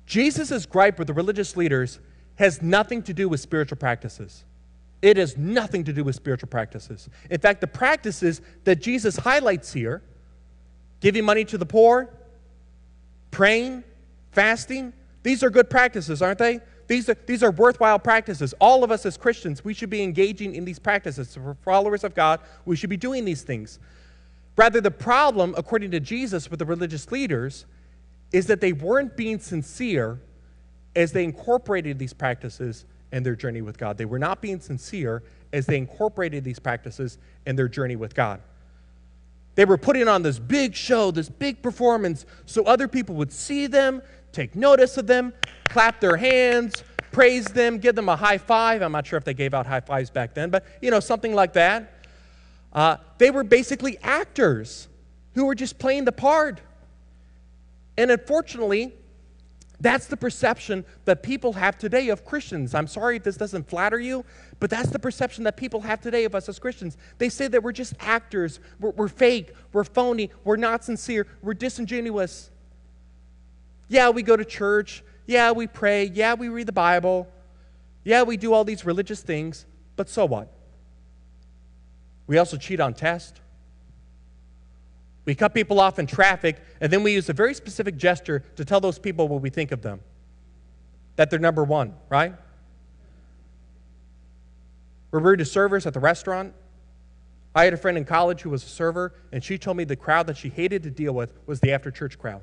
Jesus' 0.05 0.65
gripe 0.65 0.99
with 0.99 1.07
the 1.07 1.13
religious 1.13 1.55
leaders 1.55 1.99
has 2.35 2.61
nothing 2.61 3.03
to 3.03 3.13
do 3.13 3.29
with 3.29 3.39
spiritual 3.39 3.77
practices. 3.77 4.43
It 5.01 5.17
has 5.17 5.37
nothing 5.37 5.83
to 5.83 5.93
do 5.93 6.03
with 6.03 6.15
spiritual 6.15 6.49
practices. 6.49 7.09
In 7.29 7.39
fact, 7.39 7.61
the 7.61 7.67
practices 7.67 8.41
that 8.63 8.81
Jesus 8.81 9.17
highlights 9.17 9.73
here 9.73 10.01
giving 11.01 11.25
money 11.25 11.43
to 11.45 11.57
the 11.57 11.65
poor, 11.65 12.09
praying, 13.31 13.83
fasting 14.31 14.93
these 15.23 15.41
are 15.41 15.49
good 15.49 15.69
practices, 15.69 16.21
aren't 16.21 16.39
they? 16.39 16.59
These 16.87 17.09
are, 17.09 17.17
these 17.25 17.41
are 17.43 17.51
worthwhile 17.51 17.97
practices. 17.97 18.53
All 18.59 18.83
of 18.83 18.91
us 18.91 19.05
as 19.05 19.17
Christians, 19.17 19.63
we 19.63 19.73
should 19.73 19.89
be 19.89 20.03
engaging 20.03 20.53
in 20.53 20.65
these 20.65 20.79
practices. 20.79 21.33
For 21.33 21.55
followers 21.63 22.03
of 22.03 22.13
God, 22.13 22.41
we 22.65 22.75
should 22.75 22.89
be 22.89 22.97
doing 22.97 23.23
these 23.23 23.41
things. 23.41 23.79
Rather, 24.57 24.81
the 24.81 24.91
problem, 24.91 25.55
according 25.57 25.91
to 25.91 25.99
Jesus, 25.99 26.51
with 26.51 26.59
the 26.59 26.65
religious 26.65 27.11
leaders 27.11 27.65
is 28.33 28.47
that 28.47 28.59
they 28.61 28.73
weren't 28.73 29.15
being 29.15 29.39
sincere 29.39 30.19
as 30.95 31.11
they 31.11 31.23
incorporated 31.23 31.97
these 31.99 32.13
practices 32.13 32.85
in 33.11 33.23
their 33.23 33.35
journey 33.35 33.61
with 33.61 33.77
God. 33.77 33.97
They 33.97 34.05
were 34.05 34.19
not 34.19 34.41
being 34.41 34.59
sincere 34.59 35.23
as 35.51 35.65
they 35.65 35.77
incorporated 35.77 36.43
these 36.43 36.59
practices 36.59 37.17
in 37.45 37.55
their 37.55 37.67
journey 37.67 37.95
with 37.95 38.15
God. 38.15 38.41
They 39.55 39.65
were 39.65 39.77
putting 39.77 40.07
on 40.07 40.23
this 40.23 40.39
big 40.39 40.75
show, 40.75 41.11
this 41.11 41.29
big 41.29 41.61
performance, 41.61 42.25
so 42.45 42.63
other 42.63 42.87
people 42.87 43.15
would 43.15 43.31
see 43.31 43.67
them, 43.67 44.01
take 44.31 44.55
notice 44.55 44.97
of 44.97 45.05
them, 45.05 45.31
clap 45.69 45.99
their 45.99 46.17
hands, 46.17 46.83
praise 47.11 47.45
them, 47.45 47.77
give 47.77 47.93
them 47.93 48.09
a 48.09 48.15
high 48.15 48.39
five. 48.39 48.81
I'm 48.81 48.91
not 48.91 49.05
sure 49.05 49.17
if 49.17 49.23
they 49.23 49.35
gave 49.35 49.53
out 49.53 49.67
high 49.67 49.81
fives 49.81 50.09
back 50.09 50.33
then, 50.33 50.49
but 50.49 50.65
you 50.81 50.89
know, 50.89 50.99
something 50.99 51.35
like 51.35 51.53
that. 51.53 52.05
Uh, 52.73 52.97
they 53.19 53.29
were 53.29 53.43
basically 53.43 53.99
actors 54.01 54.87
who 55.35 55.45
were 55.45 55.55
just 55.55 55.77
playing 55.77 56.05
the 56.05 56.11
part. 56.11 56.59
And 57.95 58.09
unfortunately, 58.09 58.93
that's 59.83 60.07
the 60.07 60.15
perception 60.15 60.85
that 61.03 61.23
people 61.23 61.53
have 61.53 61.77
today 61.77 62.07
of 62.07 62.23
Christians. 62.23 62.73
I'm 62.73 62.87
sorry 62.87 63.17
if 63.17 63.23
this 63.23 63.35
doesn't 63.35 63.69
flatter 63.69 63.99
you, 63.99 64.23
but 64.61 64.69
that's 64.69 64.89
the 64.89 64.97
perception 64.97 65.43
that 65.43 65.57
people 65.57 65.81
have 65.81 65.99
today 65.99 66.23
of 66.23 66.33
us 66.33 66.47
as 66.47 66.57
Christians. 66.57 66.97
They 67.17 67.27
say 67.27 67.49
that 67.49 67.61
we're 67.61 67.73
just 67.73 67.93
actors, 67.99 68.61
we're, 68.79 68.91
we're 68.91 69.09
fake, 69.09 69.51
we're 69.73 69.83
phony, 69.83 70.31
we're 70.45 70.55
not 70.55 70.85
sincere, 70.85 71.27
we're 71.41 71.53
disingenuous. 71.53 72.49
Yeah, 73.89 74.09
we 74.09 74.23
go 74.23 74.37
to 74.37 74.45
church. 74.45 75.03
Yeah, 75.25 75.51
we 75.51 75.67
pray. 75.67 76.05
Yeah, 76.05 76.33
we 76.35 76.47
read 76.47 76.67
the 76.67 76.71
Bible. 76.71 77.27
Yeah, 78.05 78.23
we 78.23 78.37
do 78.37 78.53
all 78.53 78.63
these 78.63 78.85
religious 78.85 79.21
things, 79.21 79.65
but 79.97 80.09
so 80.09 80.25
what? 80.25 80.49
We 82.25 82.37
also 82.37 82.55
cheat 82.55 82.79
on 82.79 82.93
tests. 82.93 83.39
We 85.25 85.35
cut 85.35 85.53
people 85.53 85.79
off 85.79 85.99
in 85.99 86.05
traffic, 86.05 86.57
and 86.81 86.91
then 86.91 87.03
we 87.03 87.13
use 87.13 87.29
a 87.29 87.33
very 87.33 87.53
specific 87.53 87.97
gesture 87.97 88.43
to 88.55 88.65
tell 88.65 88.81
those 88.81 88.99
people 88.99 89.27
what 89.27 89.41
we 89.41 89.49
think 89.49 89.71
of 89.71 89.81
them 89.81 90.01
that 91.15 91.29
they're 91.29 91.39
number 91.39 91.63
one, 91.63 91.93
right? 92.09 92.33
We're 95.11 95.19
rude 95.19 95.39
to 95.39 95.45
servers 95.45 95.85
at 95.85 95.93
the 95.93 95.99
restaurant. 95.99 96.55
I 97.53 97.65
had 97.65 97.73
a 97.73 97.77
friend 97.77 97.99
in 97.99 98.05
college 98.05 98.41
who 98.41 98.49
was 98.49 98.63
a 98.63 98.67
server, 98.67 99.13
and 99.31 99.43
she 99.43 99.59
told 99.59 99.77
me 99.77 99.83
the 99.83 99.95
crowd 99.95 100.25
that 100.25 100.37
she 100.37 100.49
hated 100.49 100.81
to 100.83 100.89
deal 100.89 101.13
with 101.13 101.37
was 101.45 101.59
the 101.59 101.71
after 101.71 101.91
church 101.91 102.17
crowd 102.17 102.41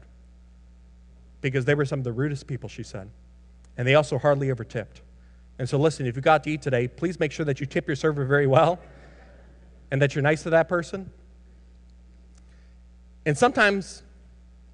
because 1.40 1.64
they 1.64 1.74
were 1.74 1.84
some 1.84 1.98
of 1.98 2.04
the 2.04 2.12
rudest 2.12 2.46
people, 2.46 2.68
she 2.68 2.84
said. 2.84 3.10
And 3.76 3.88
they 3.88 3.96
also 3.96 4.18
hardly 4.18 4.50
ever 4.50 4.62
tipped. 4.62 5.02
And 5.58 5.68
so, 5.68 5.78
listen, 5.78 6.06
if 6.06 6.14
you 6.14 6.22
got 6.22 6.44
to 6.44 6.50
eat 6.50 6.62
today, 6.62 6.86
please 6.86 7.18
make 7.18 7.32
sure 7.32 7.44
that 7.46 7.58
you 7.58 7.66
tip 7.66 7.88
your 7.88 7.96
server 7.96 8.24
very 8.24 8.46
well 8.46 8.78
and 9.90 10.00
that 10.00 10.14
you're 10.14 10.22
nice 10.22 10.44
to 10.44 10.50
that 10.50 10.68
person 10.68 11.10
and 13.26 13.36
sometimes 13.36 14.02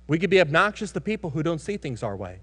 we 0.07 0.19
could 0.19 0.31
be 0.31 0.41
obnoxious 0.41 0.93
to 0.93 1.01
people 1.01 1.31
who 1.31 1.43
don't 1.43 1.61
see 1.61 1.77
things 1.77 2.03
our 2.03 2.17
way. 2.17 2.39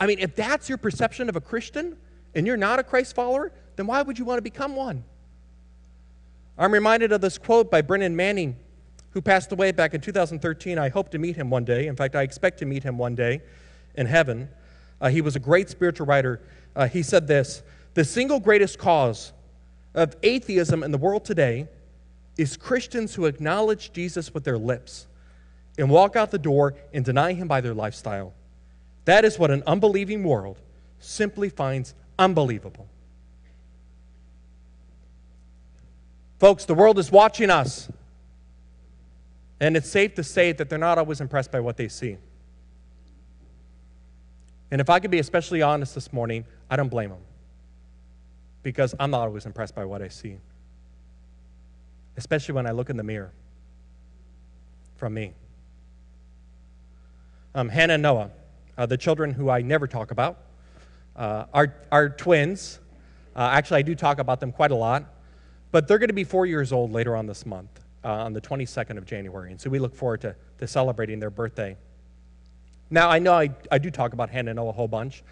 I 0.00 0.06
mean, 0.06 0.18
if 0.18 0.34
that's 0.34 0.68
your 0.68 0.78
perception 0.78 1.28
of 1.28 1.36
a 1.36 1.40
Christian 1.40 1.96
and 2.34 2.46
you're 2.46 2.56
not 2.56 2.78
a 2.78 2.82
Christ 2.82 3.14
follower, 3.14 3.52
then 3.76 3.86
why 3.86 4.02
would 4.02 4.18
you 4.18 4.24
want 4.24 4.38
to 4.38 4.42
become 4.42 4.76
one? 4.76 5.04
I'm 6.58 6.72
reminded 6.72 7.12
of 7.12 7.20
this 7.20 7.36
quote 7.36 7.70
by 7.70 7.82
Brennan 7.82 8.16
Manning, 8.16 8.56
who 9.10 9.20
passed 9.20 9.52
away 9.52 9.72
back 9.72 9.92
in 9.92 10.00
2013. 10.00 10.78
I 10.78 10.88
hope 10.88 11.10
to 11.10 11.18
meet 11.18 11.36
him 11.36 11.50
one 11.50 11.64
day. 11.64 11.86
In 11.86 11.96
fact, 11.96 12.16
I 12.16 12.22
expect 12.22 12.58
to 12.60 12.66
meet 12.66 12.82
him 12.82 12.96
one 12.96 13.14
day 13.14 13.42
in 13.94 14.06
heaven. 14.06 14.48
Uh, 15.00 15.08
he 15.08 15.20
was 15.20 15.36
a 15.36 15.40
great 15.40 15.68
spiritual 15.68 16.06
writer. 16.06 16.40
Uh, 16.74 16.88
he 16.88 17.02
said 17.02 17.26
this 17.26 17.62
The 17.94 18.04
single 18.04 18.40
greatest 18.40 18.78
cause 18.78 19.32
of 19.94 20.16
atheism 20.22 20.82
in 20.82 20.92
the 20.92 20.98
world 20.98 21.24
today 21.26 21.68
is 22.38 22.56
Christians 22.56 23.14
who 23.14 23.26
acknowledge 23.26 23.92
Jesus 23.92 24.32
with 24.32 24.44
their 24.44 24.58
lips 24.58 25.06
and 25.78 25.90
walk 25.90 26.16
out 26.16 26.30
the 26.30 26.38
door 26.38 26.74
and 26.92 27.04
deny 27.04 27.32
him 27.32 27.48
by 27.48 27.60
their 27.60 27.74
lifestyle. 27.74 28.32
That 29.04 29.24
is 29.24 29.38
what 29.38 29.50
an 29.50 29.62
unbelieving 29.66 30.24
world 30.24 30.58
simply 30.98 31.48
finds 31.48 31.94
unbelievable. 32.18 32.88
Folks, 36.38 36.64
the 36.64 36.74
world 36.74 36.98
is 36.98 37.10
watching 37.10 37.50
us, 37.50 37.88
and 39.60 39.76
it's 39.76 39.88
safe 39.88 40.14
to 40.16 40.24
say 40.24 40.52
that 40.52 40.68
they're 40.68 40.78
not 40.78 40.98
always 40.98 41.20
impressed 41.20 41.50
by 41.50 41.60
what 41.60 41.76
they 41.76 41.88
see. 41.88 42.18
And 44.70 44.80
if 44.80 44.90
I 44.90 44.98
could 44.98 45.10
be 45.10 45.18
especially 45.18 45.62
honest 45.62 45.94
this 45.94 46.12
morning, 46.12 46.44
I 46.68 46.76
don't 46.76 46.88
blame 46.88 47.10
them 47.10 47.20
because 48.62 48.94
I'm 48.98 49.10
not 49.12 49.22
always 49.22 49.46
impressed 49.46 49.74
by 49.74 49.84
what 49.84 50.02
I 50.02 50.08
see, 50.08 50.38
especially 52.16 52.54
when 52.54 52.66
I 52.66 52.72
look 52.72 52.90
in 52.90 52.96
the 52.96 53.04
mirror 53.04 53.30
from 54.96 55.14
me 55.14 55.34
um, 57.56 57.70
Hannah 57.70 57.94
and 57.94 58.02
Noah, 58.02 58.30
uh, 58.76 58.84
the 58.84 58.98
children 58.98 59.32
who 59.32 59.48
I 59.48 59.62
never 59.62 59.86
talk 59.86 60.10
about, 60.10 60.36
uh, 61.16 61.46
are, 61.54 61.74
are 61.90 62.10
twins. 62.10 62.78
Uh, 63.34 63.48
actually, 63.50 63.78
I 63.78 63.82
do 63.82 63.94
talk 63.94 64.18
about 64.18 64.40
them 64.40 64.52
quite 64.52 64.70
a 64.70 64.76
lot, 64.76 65.06
but 65.72 65.88
they're 65.88 65.98
going 65.98 66.10
to 66.10 66.14
be 66.14 66.22
four 66.22 66.44
years 66.44 66.70
old 66.70 66.92
later 66.92 67.16
on 67.16 67.26
this 67.26 67.46
month, 67.46 67.80
uh, 68.04 68.08
on 68.08 68.34
the 68.34 68.42
22nd 68.42 68.98
of 68.98 69.06
January. 69.06 69.50
And 69.50 69.60
so 69.60 69.70
we 69.70 69.78
look 69.78 69.96
forward 69.96 70.20
to, 70.20 70.36
to 70.58 70.66
celebrating 70.66 71.18
their 71.18 71.30
birthday. 71.30 71.78
Now, 72.90 73.08
I 73.08 73.18
know 73.18 73.32
I, 73.32 73.48
I 73.72 73.78
do 73.78 73.90
talk 73.90 74.12
about 74.12 74.28
Hannah 74.28 74.50
and 74.50 74.56
Noah 74.56 74.68
a 74.68 74.72
whole 74.72 74.86
bunch, 74.86 75.24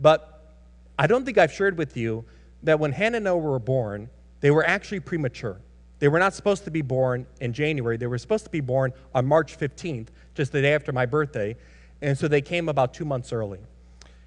but 0.00 0.52
I 0.98 1.06
don't 1.06 1.24
think 1.24 1.38
I've 1.38 1.52
shared 1.52 1.78
with 1.78 1.96
you 1.96 2.24
that 2.64 2.80
when 2.80 2.90
Hannah 2.90 3.18
and 3.18 3.24
Noah 3.24 3.38
were 3.38 3.58
born, 3.60 4.10
they 4.40 4.50
were 4.50 4.66
actually 4.66 4.98
premature. 4.98 5.60
They 5.98 6.08
were 6.08 6.18
not 6.18 6.34
supposed 6.34 6.64
to 6.64 6.70
be 6.70 6.82
born 6.82 7.26
in 7.40 7.52
January. 7.52 7.96
They 7.96 8.06
were 8.06 8.18
supposed 8.18 8.44
to 8.44 8.50
be 8.50 8.60
born 8.60 8.92
on 9.14 9.26
March 9.26 9.58
15th, 9.58 10.08
just 10.34 10.52
the 10.52 10.62
day 10.62 10.74
after 10.74 10.92
my 10.92 11.06
birthday. 11.06 11.56
And 12.00 12.16
so 12.16 12.28
they 12.28 12.40
came 12.40 12.68
about 12.68 12.94
two 12.94 13.04
months 13.04 13.32
early. 13.32 13.58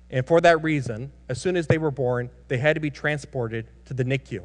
And 0.09 0.27
for 0.27 0.41
that 0.41 0.61
reason, 0.61 1.11
as 1.29 1.39
soon 1.39 1.55
as 1.55 1.67
they 1.67 1.77
were 1.77 1.91
born, 1.91 2.29
they 2.49 2.57
had 2.57 2.73
to 2.73 2.81
be 2.81 2.89
transported 2.89 3.67
to 3.85 3.93
the 3.93 4.03
NICU, 4.03 4.43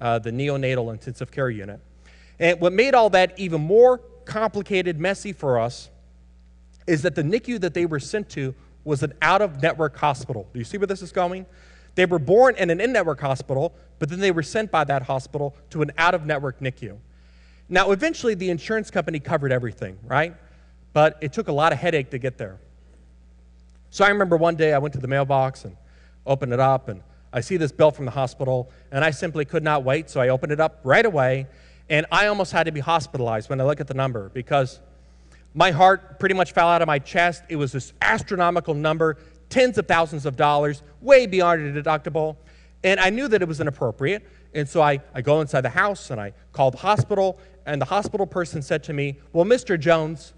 uh, 0.00 0.18
the 0.18 0.30
neonatal 0.30 0.90
intensive 0.90 1.30
care 1.30 1.50
unit. 1.50 1.80
And 2.38 2.58
what 2.60 2.72
made 2.72 2.94
all 2.94 3.10
that 3.10 3.38
even 3.38 3.60
more 3.60 3.98
complicated, 4.24 4.98
messy 4.98 5.34
for 5.34 5.60
us, 5.60 5.90
is 6.86 7.02
that 7.02 7.14
the 7.14 7.22
NICU 7.22 7.60
that 7.60 7.74
they 7.74 7.84
were 7.84 8.00
sent 8.00 8.30
to 8.30 8.54
was 8.84 9.02
an 9.02 9.12
out 9.20 9.42
of 9.42 9.62
network 9.62 9.96
hospital. 9.98 10.48
Do 10.52 10.58
you 10.58 10.64
see 10.64 10.78
where 10.78 10.86
this 10.86 11.02
is 11.02 11.12
going? 11.12 11.46
They 11.94 12.06
were 12.06 12.18
born 12.18 12.56
in 12.56 12.70
an 12.70 12.80
in 12.80 12.92
network 12.92 13.20
hospital, 13.20 13.74
but 13.98 14.08
then 14.08 14.20
they 14.20 14.30
were 14.30 14.42
sent 14.42 14.70
by 14.70 14.84
that 14.84 15.02
hospital 15.02 15.54
to 15.70 15.82
an 15.82 15.92
out 15.98 16.14
of 16.14 16.26
network 16.26 16.60
NICU. 16.60 16.98
Now, 17.68 17.90
eventually, 17.90 18.34
the 18.34 18.50
insurance 18.50 18.90
company 18.90 19.20
covered 19.20 19.52
everything, 19.52 19.98
right? 20.04 20.34
But 20.92 21.18
it 21.20 21.32
took 21.32 21.48
a 21.48 21.52
lot 21.52 21.72
of 21.72 21.78
headache 21.78 22.10
to 22.10 22.18
get 22.18 22.38
there. 22.38 22.58
So 23.90 24.04
I 24.04 24.08
remember 24.08 24.36
one 24.36 24.56
day 24.56 24.72
I 24.72 24.78
went 24.78 24.94
to 24.94 25.00
the 25.00 25.08
mailbox 25.08 25.64
and 25.64 25.76
opened 26.26 26.52
it 26.52 26.60
up, 26.60 26.88
and 26.88 27.02
I 27.32 27.40
see 27.40 27.56
this 27.56 27.72
bill 27.72 27.90
from 27.90 28.04
the 28.04 28.10
hospital, 28.10 28.70
and 28.90 29.04
I 29.04 29.10
simply 29.10 29.44
could 29.44 29.62
not 29.62 29.84
wait, 29.84 30.10
so 30.10 30.20
I 30.20 30.28
opened 30.28 30.52
it 30.52 30.60
up 30.60 30.80
right 30.84 31.04
away, 31.04 31.46
and 31.88 32.06
I 32.10 32.26
almost 32.26 32.52
had 32.52 32.64
to 32.64 32.72
be 32.72 32.80
hospitalized 32.80 33.50
when 33.50 33.60
I 33.60 33.64
look 33.64 33.80
at 33.80 33.86
the 33.86 33.94
number 33.94 34.30
because 34.30 34.80
my 35.54 35.70
heart 35.70 36.18
pretty 36.18 36.34
much 36.34 36.52
fell 36.52 36.68
out 36.68 36.80
of 36.82 36.86
my 36.86 36.98
chest. 36.98 37.42
It 37.48 37.56
was 37.56 37.72
this 37.72 37.92
astronomical 38.00 38.74
number, 38.74 39.18
tens 39.52 39.76
of 39.76 39.86
thousands 39.86 40.24
of 40.24 40.36
dollars, 40.36 40.82
way 41.02 41.26
beyond 41.26 41.76
a 41.76 41.82
deductible, 41.82 42.36
and 42.82 42.98
I 42.98 43.10
knew 43.10 43.28
that 43.28 43.42
it 43.42 43.46
was 43.46 43.60
inappropriate, 43.60 44.26
and 44.54 44.68
so 44.68 44.80
I, 44.80 45.00
I 45.14 45.20
go 45.20 45.40
inside 45.40 45.60
the 45.60 45.70
house 45.70 46.10
and 46.10 46.20
I 46.20 46.32
call 46.52 46.70
the 46.70 46.78
hospital, 46.78 47.38
and 47.66 47.80
the 47.80 47.86
hospital 47.86 48.26
person 48.26 48.62
said 48.62 48.82
to 48.84 48.92
me, 48.92 49.18
Well, 49.32 49.44
Mr. 49.44 49.78
Jones, 49.78 50.32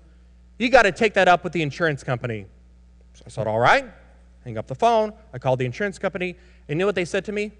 you 0.58 0.68
got 0.68 0.82
to 0.82 0.92
take 0.92 1.14
that 1.14 1.28
up 1.28 1.44
with 1.44 1.52
the 1.52 1.62
insurance 1.62 2.02
company. 2.02 2.46
So 3.14 3.22
I 3.26 3.30
said, 3.30 3.46
All 3.46 3.58
right. 3.58 3.86
Hang 4.44 4.58
up 4.58 4.66
the 4.66 4.74
phone. 4.74 5.14
I 5.32 5.38
called 5.38 5.58
the 5.58 5.64
insurance 5.64 5.98
company. 5.98 6.36
And 6.68 6.76
you 6.76 6.80
know 6.80 6.86
what 6.86 6.94
they 6.94 7.06
said 7.06 7.24
to 7.24 7.32
me? 7.32 7.52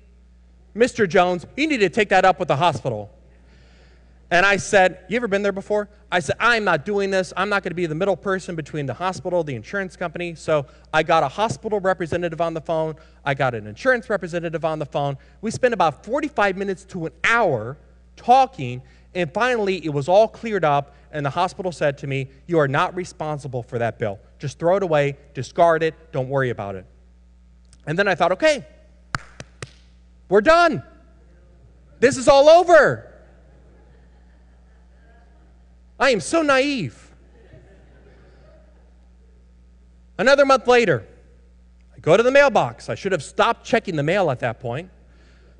Mr. 0.77 1.09
Jones, 1.09 1.47
you 1.57 1.67
need 1.67 1.79
to 1.79 1.89
take 1.89 2.11
that 2.11 2.27
up 2.27 2.39
with 2.39 2.49
the 2.49 2.57
hospital. 2.57 3.11
And 4.31 4.47
I 4.47 4.57
said, 4.57 5.04
You 5.09 5.16
ever 5.16 5.28
been 5.28 5.43
there 5.43 5.52
before? 5.52 5.88
I 6.11 6.21
said, 6.21 6.37
I'm 6.40 6.64
not 6.64 6.85
doing 6.85 7.11
this. 7.11 7.33
I'm 7.37 7.49
not 7.49 7.62
going 7.62 7.71
to 7.71 7.76
be 7.76 7.87
the 7.87 7.95
middle 7.95 8.16
person 8.16 8.57
between 8.57 8.87
the 8.87 8.95
hospital, 8.95 9.45
the 9.45 9.54
insurance 9.54 9.97
company. 9.97 10.35
So 10.35 10.66
I 10.93 11.02
got 11.02 11.23
a 11.23 11.28
hospital 11.28 11.81
representative 11.81 12.40
on 12.40 12.54
the 12.54 12.61
phone. 12.61 12.97
I 13.25 13.35
got 13.35 13.54
an 13.54 13.66
insurance 13.66 14.09
representative 14.09 14.64
on 14.64 14.78
the 14.78 14.87
phone. 14.87 15.19
We 15.40 15.50
spent 15.50 15.75
about 15.75 16.04
45 16.04 16.57
minutes 16.57 16.85
to 16.87 17.07
an 17.07 17.12
hour 17.25 17.76
talking. 18.16 18.83
And 19.14 19.33
finally, 19.33 19.85
it 19.85 19.90
was 19.90 20.09
all 20.09 20.26
cleared 20.26 20.64
up. 20.64 20.95
And 21.12 21.25
the 21.25 21.31
hospital 21.31 21.71
said 21.71 21.99
to 21.99 22.07
me, 22.07 22.28
You 22.47 22.59
are 22.59 22.69
not 22.69 22.95
responsible 22.97 23.62
for 23.62 23.78
that 23.78 23.99
bill. 23.99 24.19
Just 24.38 24.59
throw 24.59 24.76
it 24.76 24.83
away, 24.83 25.16
discard 25.35 25.83
it, 25.83 25.95
don't 26.12 26.28
worry 26.28 26.50
about 26.50 26.75
it. 26.75 26.87
And 27.87 27.99
then 27.99 28.09
I 28.09 28.14
thought, 28.14 28.33
Okay, 28.33 28.66
we're 30.28 30.40
done. 30.40 30.83
This 32.00 32.16
is 32.16 32.26
all 32.26 32.49
over. 32.49 33.13
I 35.99 36.11
am 36.11 36.21
so 36.21 36.43
naive. 36.43 37.13
Another 40.19 40.45
month 40.45 40.67
later, 40.67 41.07
I 41.95 41.99
go 42.01 42.17
to 42.17 42.23
the 42.23 42.31
mailbox. 42.31 42.89
I 42.89 42.95
should 42.95 43.13
have 43.13 43.23
stopped 43.23 43.65
checking 43.65 43.97
the 43.97 44.03
mail 44.03 44.31
at 44.31 44.41
that 44.41 44.61
point. 44.61 44.91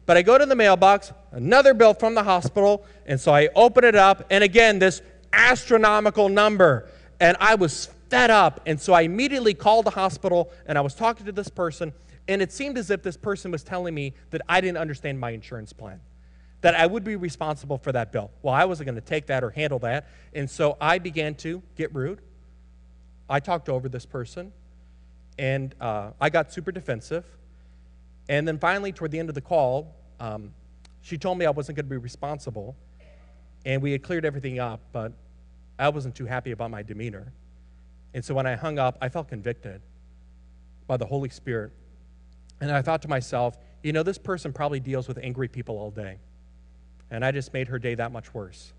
But 0.07 0.17
I 0.17 0.23
go 0.23 0.37
to 0.37 0.45
the 0.45 0.55
mailbox, 0.55 1.13
another 1.33 1.73
bill 1.73 1.95
from 1.95 2.15
the 2.15 2.23
hospital, 2.23 2.85
and 3.07 3.19
so 3.19 3.33
I 3.33 3.49
open 3.55 3.85
it 3.85 3.95
up, 3.95 4.27
and 4.31 4.45
again, 4.45 4.79
this 4.79 5.01
astronomical 5.33 6.29
number. 6.29 6.91
And 7.21 7.37
I 7.41 7.55
was 7.55 7.87
fed 8.11 8.31
up, 8.31 8.61
and 8.67 8.79
so 8.79 8.93
I 8.93 9.03
immediately 9.03 9.55
called 9.55 9.87
the 9.87 9.91
hospital, 9.91 10.51
and 10.67 10.77
I 10.77 10.83
was 10.83 10.95
talking 10.95 11.25
to 11.25 11.33
this 11.33 11.49
person, 11.49 11.95
and 12.29 12.43
it 12.43 12.53
seemed 12.53 12.77
as 12.77 12.91
if 12.91 13.03
this 13.03 13.17
person 13.17 13.51
was 13.51 13.63
telling 13.63 13.95
me 13.95 14.13
that 14.31 14.43
I 14.47 14.61
didn't 14.61 14.79
understand 14.79 15.19
my 15.19 15.31
insurance 15.31 15.73
plan 15.73 16.01
that 16.65 16.75
I 16.75 16.87
would 16.87 17.05
be 17.05 17.15
responsible 17.15 17.77
for 17.77 17.93
that 17.93 18.11
bill. 18.11 18.31
Well, 18.41 18.55
I 18.55 18.65
wasn't 18.65 18.87
going 18.87 18.95
to 18.95 19.03
take 19.03 19.27
that 19.27 19.45
or 19.45 19.51
handle 19.51 19.81
that. 19.81 20.09
And 20.33 20.49
so 20.49 20.79
I 20.81 20.99
began 20.99 21.35
to 21.37 21.63
get 21.77 21.95
rude. 21.95 22.23
I 23.29 23.39
talked 23.41 23.69
over 23.69 23.87
this 23.87 24.07
person, 24.07 24.51
and 25.39 25.75
uh, 25.79 26.13
I 26.19 26.31
got 26.31 26.55
super 26.55 26.73
defensive. 26.73 27.27
And 28.31 28.49
then 28.49 28.59
finally, 28.59 28.93
toward 28.93 29.11
the 29.11 29.19
end 29.19 29.29
of 29.29 29.35
the 29.35 29.43
call, 29.43 29.95
um, 30.19 30.55
she 31.03 31.19
told 31.19 31.37
me 31.37 31.45
I 31.45 31.51
wasn't 31.51 31.77
going 31.77 31.85
to 31.85 31.91
be 31.91 31.99
responsible. 31.99 32.75
And 33.67 33.83
we 33.83 33.93
had 33.93 34.03
cleared 34.03 34.25
everything 34.25 34.59
up, 34.59 34.81
but 34.91 35.13
I 35.79 35.91
wasn't 35.91 36.15
too 36.15 36.25
happy 36.25 36.53
about 36.53 36.71
my 36.71 36.83
demeanor. 36.83 37.31
And 38.15 38.25
so 38.25 38.33
when 38.33 38.47
I 38.47 38.55
hung 38.55 38.79
up, 38.79 38.97
I 39.03 39.11
felt 39.11 39.29
convicted 39.29 39.83
by 40.87 40.97
the 40.97 41.05
Holy 41.05 41.29
Spirit. 41.29 41.73
And 42.63 42.73
I 42.73 42.81
thought 42.81 43.03
to 43.03 43.09
myself, 43.09 43.59
you 43.83 43.93
know, 43.93 44.03
this 44.03 44.17
person 44.17 44.51
probably 44.51 44.81
deals 44.81 45.07
with 45.07 45.19
angry 45.19 45.49
people 45.49 45.77
all 45.77 45.91
day 45.91 46.17
and 47.15 47.25
I 47.25 47.31
just 47.31 47.53
made 47.53 47.69
her 47.69 47.79
day 47.79 47.95
that 47.95 48.11
much 48.11 48.35
worse. 48.35 48.73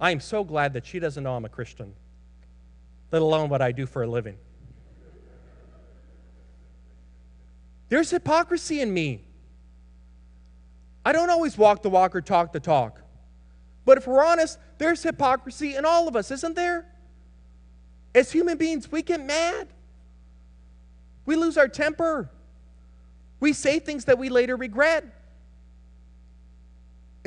I 0.00 0.10
am 0.10 0.20
so 0.20 0.42
glad 0.42 0.72
that 0.72 0.86
she 0.86 0.98
doesn't 0.98 1.22
know 1.22 1.34
I'm 1.34 1.44
a 1.44 1.50
Christian, 1.50 1.92
let 3.12 3.20
alone 3.20 3.50
what 3.50 3.60
I 3.60 3.72
do 3.72 3.84
for 3.84 4.02
a 4.02 4.06
living. 4.06 4.38
There's 7.90 8.10
hypocrisy 8.10 8.80
in 8.80 8.92
me. 8.92 9.22
I 11.04 11.12
don't 11.12 11.30
always 11.30 11.58
walk 11.58 11.82
the 11.82 11.90
walk 11.90 12.16
or 12.16 12.20
talk 12.20 12.52
the 12.52 12.60
talk. 12.60 13.02
But 13.84 13.98
if 13.98 14.06
we're 14.06 14.24
honest, 14.24 14.58
there's 14.78 15.02
hypocrisy 15.02 15.74
in 15.74 15.84
all 15.84 16.08
of 16.08 16.16
us, 16.16 16.30
isn't 16.30 16.54
there? 16.54 16.86
As 18.14 18.32
human 18.32 18.56
beings, 18.56 18.90
we 18.90 19.02
get 19.02 19.24
mad. 19.24 19.68
We 21.26 21.36
lose 21.36 21.58
our 21.58 21.68
temper. 21.68 22.30
We 23.40 23.52
say 23.52 23.78
things 23.78 24.06
that 24.06 24.18
we 24.18 24.30
later 24.30 24.56
regret. 24.56 25.04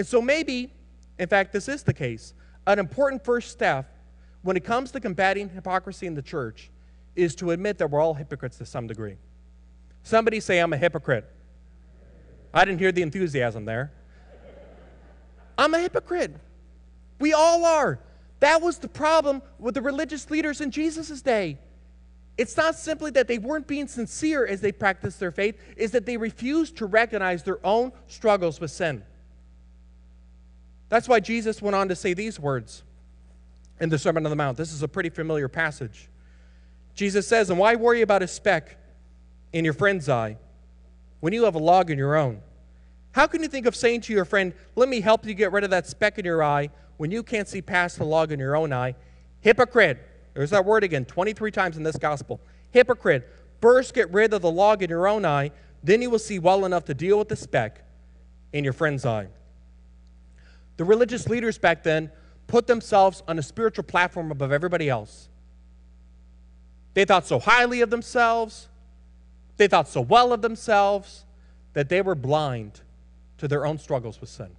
And 0.02 0.08
so, 0.08 0.20
maybe, 0.20 0.74
in 1.20 1.28
fact, 1.28 1.54
this 1.54 1.70
is 1.70 1.84
the 1.84 1.94
case. 1.94 2.34
An 2.66 2.80
important 2.80 3.24
first 3.24 3.52
step 3.52 3.96
when 4.42 4.58
it 4.58 4.64
comes 4.64 4.90
to 4.94 5.00
combating 5.00 5.48
hypocrisy 5.48 6.08
in 6.08 6.16
the 6.16 6.24
church 6.24 6.72
is 7.16 7.36
to 7.36 7.52
admit 7.52 7.78
that 7.78 7.92
we're 7.92 8.02
all 8.02 8.16
hypocrites 8.16 8.58
to 8.58 8.66
some 8.66 8.88
degree. 8.88 9.18
Somebody 10.02 10.40
say, 10.40 10.58
I'm 10.58 10.74
a 10.74 10.78
hypocrite. 10.78 11.30
I 12.52 12.66
didn't 12.66 12.80
hear 12.80 12.92
the 12.92 13.04
enthusiasm 13.04 13.66
there. 13.66 13.92
I'm 15.56 15.72
a 15.76 15.80
hypocrite. 15.80 16.34
We 17.20 17.34
all 17.34 17.64
are. 17.64 18.00
That 18.40 18.60
was 18.60 18.80
the 18.80 18.88
problem 18.88 19.44
with 19.60 19.76
the 19.76 19.84
religious 19.84 20.32
leaders 20.32 20.62
in 20.62 20.72
Jesus' 20.72 21.22
day. 21.22 21.60
It's 22.40 22.58
not 22.58 22.74
simply 22.74 23.12
that 23.12 23.28
they 23.28 23.38
weren't 23.38 23.68
being 23.68 23.88
sincere 23.88 24.48
as 24.48 24.62
they 24.62 24.72
practiced 24.72 25.20
their 25.20 25.32
faith, 25.32 25.62
is 25.78 25.92
that 25.92 26.08
they 26.08 26.18
refused 26.18 26.78
to 26.78 26.88
recognize 26.88 27.44
their 27.44 27.64
own 27.64 27.92
struggles 28.08 28.60
with 28.60 28.72
sin. 28.72 29.04
That's 30.92 31.08
why 31.08 31.22
Jesus 31.22 31.62
went 31.62 31.74
on 31.74 31.88
to 31.88 31.96
say 31.96 32.14
these 32.14 32.38
words 32.38 32.84
in 33.80 33.88
the 33.88 33.98
Sermon 33.98 34.26
on 34.26 34.30
the 34.30 34.36
Mount. 34.36 34.58
This 34.58 34.74
is 34.74 34.84
a 34.84 34.90
pretty 34.90 35.08
familiar 35.08 35.48
passage. 35.48 36.10
Jesus 36.96 37.26
says, 37.26 37.50
And 37.50 37.58
why 37.58 37.76
worry 37.76 38.02
about 38.02 38.22
a 38.22 38.28
speck 38.28 38.76
in 39.54 39.64
your 39.64 39.74
friend's 39.74 40.10
eye 40.10 40.36
when 41.22 41.32
you 41.32 41.46
have 41.46 41.56
a 41.56 41.60
log 41.60 41.92
in 41.92 41.98
your 41.98 42.18
own? 42.18 42.42
How 43.14 43.26
can 43.26 43.42
you 43.42 43.48
think 43.48 43.68
of 43.68 43.74
saying 43.74 44.02
to 44.02 44.14
your 44.14 44.26
friend, 44.26 44.54
Let 44.76 44.90
me 44.90 45.00
help 45.00 45.26
you 45.26 45.34
get 45.34 45.54
rid 45.54 45.64
of 45.64 45.70
that 45.70 45.88
speck 45.88 46.20
in 46.20 46.26
your 46.26 46.44
eye 46.44 46.70
when 46.98 47.10
you 47.10 47.24
can't 47.24 47.48
see 47.48 47.62
past 47.62 47.98
the 47.98 48.04
log 48.04 48.34
in 48.34 48.40
your 48.40 48.58
own 48.58 48.74
eye? 48.74 48.96
Hypocrite. 49.40 49.98
There's 50.34 50.50
that 50.50 50.66
word 50.66 50.84
again, 50.84 51.06
23 51.06 51.52
times 51.52 51.78
in 51.78 51.84
this 51.84 51.96
gospel. 51.96 52.42
Hypocrite. 52.72 53.30
First, 53.62 53.94
get 53.94 54.12
rid 54.12 54.34
of 54.34 54.42
the 54.42 54.52
log 54.52 54.84
in 54.84 54.90
your 54.90 55.08
own 55.08 55.24
eye, 55.24 55.52
then 55.82 56.02
you 56.02 56.10
will 56.10 56.20
see 56.20 56.38
well 56.38 56.66
enough 56.66 56.84
to 56.84 56.94
deal 56.94 57.18
with 57.18 57.30
the 57.30 57.38
speck 57.38 57.86
in 58.52 58.66
your 58.66 58.74
friend's 58.74 59.06
eye. 59.06 59.30
The 60.78 60.84
religious 60.84 61.28
leaders 61.28 61.58
back 61.58 61.84
then 61.84 62.12
put 62.48 62.68
themselves 62.68 63.24
on 63.28 63.40
a 63.40 63.44
spiritual 63.44 63.84
platform 63.84 64.32
above 64.32 64.52
everybody 64.52 64.90
else. 64.90 65.30
They 66.94 67.06
thought 67.06 67.26
so 67.26 67.40
highly 67.40 67.82
of 67.82 67.90
themselves, 67.90 68.68
they 69.58 69.68
thought 69.68 69.88
so 69.88 70.02
well 70.02 70.34
of 70.34 70.42
themselves, 70.42 71.26
that 71.74 71.88
they 71.88 72.02
were 72.02 72.16
blind 72.16 72.82
to 73.38 73.48
their 73.48 73.66
own 73.66 73.78
struggles 73.78 74.20
with 74.20 74.30
sin. 74.30 74.50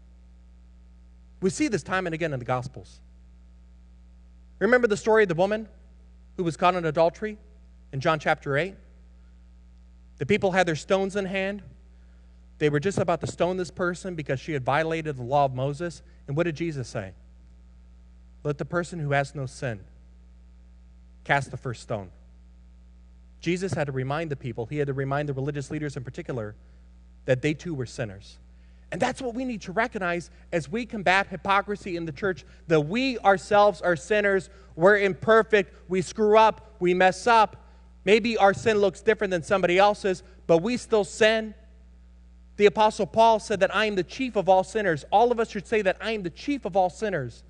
We 1.40 1.50
see 1.50 1.68
this 1.68 1.82
time 1.82 2.06
and 2.06 2.14
again 2.14 2.32
in 2.32 2.38
the 2.38 2.44
Gospels. 2.44 3.00
Remember 4.58 4.86
the 4.86 4.96
story 4.96 5.24
of 5.24 5.28
the 5.28 5.34
woman 5.34 5.68
who 6.36 6.44
was 6.44 6.56
caught 6.56 6.74
in 6.74 6.84
adultery 6.84 7.36
in 7.92 8.00
John 8.00 8.18
chapter 8.18 8.56
8? 8.56 8.74
The 10.18 10.26
people 10.26 10.52
had 10.52 10.66
their 10.66 10.76
stones 10.76 11.16
in 11.16 11.24
hand. 11.24 11.62
They 12.62 12.70
were 12.70 12.78
just 12.78 12.98
about 12.98 13.20
to 13.22 13.26
stone 13.26 13.56
this 13.56 13.72
person 13.72 14.14
because 14.14 14.38
she 14.38 14.52
had 14.52 14.64
violated 14.64 15.16
the 15.16 15.24
law 15.24 15.46
of 15.46 15.52
Moses. 15.52 16.00
And 16.28 16.36
what 16.36 16.44
did 16.44 16.54
Jesus 16.54 16.86
say? 16.86 17.10
Let 18.44 18.56
the 18.56 18.64
person 18.64 19.00
who 19.00 19.10
has 19.10 19.34
no 19.34 19.46
sin 19.46 19.80
cast 21.24 21.50
the 21.50 21.56
first 21.56 21.82
stone. 21.82 22.12
Jesus 23.40 23.72
had 23.72 23.88
to 23.88 23.92
remind 23.92 24.30
the 24.30 24.36
people, 24.36 24.66
he 24.66 24.78
had 24.78 24.86
to 24.86 24.92
remind 24.92 25.28
the 25.28 25.32
religious 25.32 25.72
leaders 25.72 25.96
in 25.96 26.04
particular, 26.04 26.54
that 27.24 27.42
they 27.42 27.52
too 27.52 27.74
were 27.74 27.84
sinners. 27.84 28.38
And 28.92 29.00
that's 29.00 29.20
what 29.20 29.34
we 29.34 29.44
need 29.44 29.62
to 29.62 29.72
recognize 29.72 30.30
as 30.52 30.68
we 30.68 30.86
combat 30.86 31.26
hypocrisy 31.26 31.96
in 31.96 32.04
the 32.04 32.12
church 32.12 32.44
that 32.68 32.82
we 32.82 33.18
ourselves 33.18 33.82
are 33.82 33.96
sinners. 33.96 34.50
We're 34.76 34.98
imperfect. 34.98 35.74
We 35.88 36.00
screw 36.00 36.38
up. 36.38 36.76
We 36.78 36.94
mess 36.94 37.26
up. 37.26 37.56
Maybe 38.04 38.36
our 38.36 38.54
sin 38.54 38.78
looks 38.78 39.00
different 39.00 39.32
than 39.32 39.42
somebody 39.42 39.78
else's, 39.78 40.22
but 40.46 40.58
we 40.58 40.76
still 40.76 41.02
sin. 41.02 41.56
The 42.56 42.66
Apostle 42.66 43.06
Paul 43.06 43.40
said 43.40 43.60
that 43.60 43.74
I 43.74 43.86
am 43.86 43.94
the 43.94 44.02
chief 44.02 44.36
of 44.36 44.48
all 44.48 44.62
sinners. 44.64 45.04
All 45.10 45.32
of 45.32 45.40
us 45.40 45.50
should 45.50 45.66
say 45.66 45.82
that 45.82 45.96
I 46.00 46.12
am 46.12 46.22
the 46.22 46.30
chief 46.30 46.64
of 46.64 46.76
all 46.76 46.90
sinners. 46.90 47.42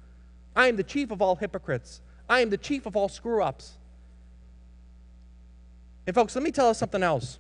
I 0.55 0.69
am 0.69 0.77
the 0.77 0.85
chief 0.85 1.11
of 1.11 1.21
all 1.21 1.37
hypocrites. 1.37 2.01
I 2.29 2.41
am 2.41 2.51
the 2.51 2.57
chief 2.57 2.87
of 2.87 2.97
all 2.97 3.09
screw 3.09 3.43
ups. 3.43 3.73
And, 6.07 6.15
folks, 6.15 6.35
let 6.35 6.43
me 6.43 6.51
tell 6.51 6.69
us 6.69 6.79
something 6.79 7.03
else. 7.03 7.39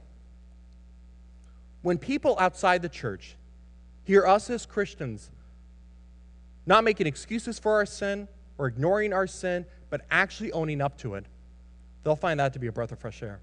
When 1.82 1.98
people 1.98 2.36
outside 2.38 2.82
the 2.82 2.88
church 2.88 3.36
hear 4.04 4.26
us 4.26 4.50
as 4.50 4.66
Christians 4.66 5.30
not 6.64 6.84
making 6.84 7.06
excuses 7.06 7.58
for 7.58 7.72
our 7.72 7.86
sin 7.86 8.28
or 8.58 8.66
ignoring 8.66 9.12
our 9.12 9.26
sin, 9.26 9.66
but 9.90 10.02
actually 10.10 10.52
owning 10.52 10.80
up 10.80 10.96
to 10.98 11.14
it, 11.14 11.26
they'll 12.04 12.16
find 12.16 12.38
that 12.38 12.52
to 12.52 12.58
be 12.58 12.68
a 12.68 12.72
breath 12.72 12.92
of 12.92 12.98
fresh 12.98 13.22
air. 13.22 13.40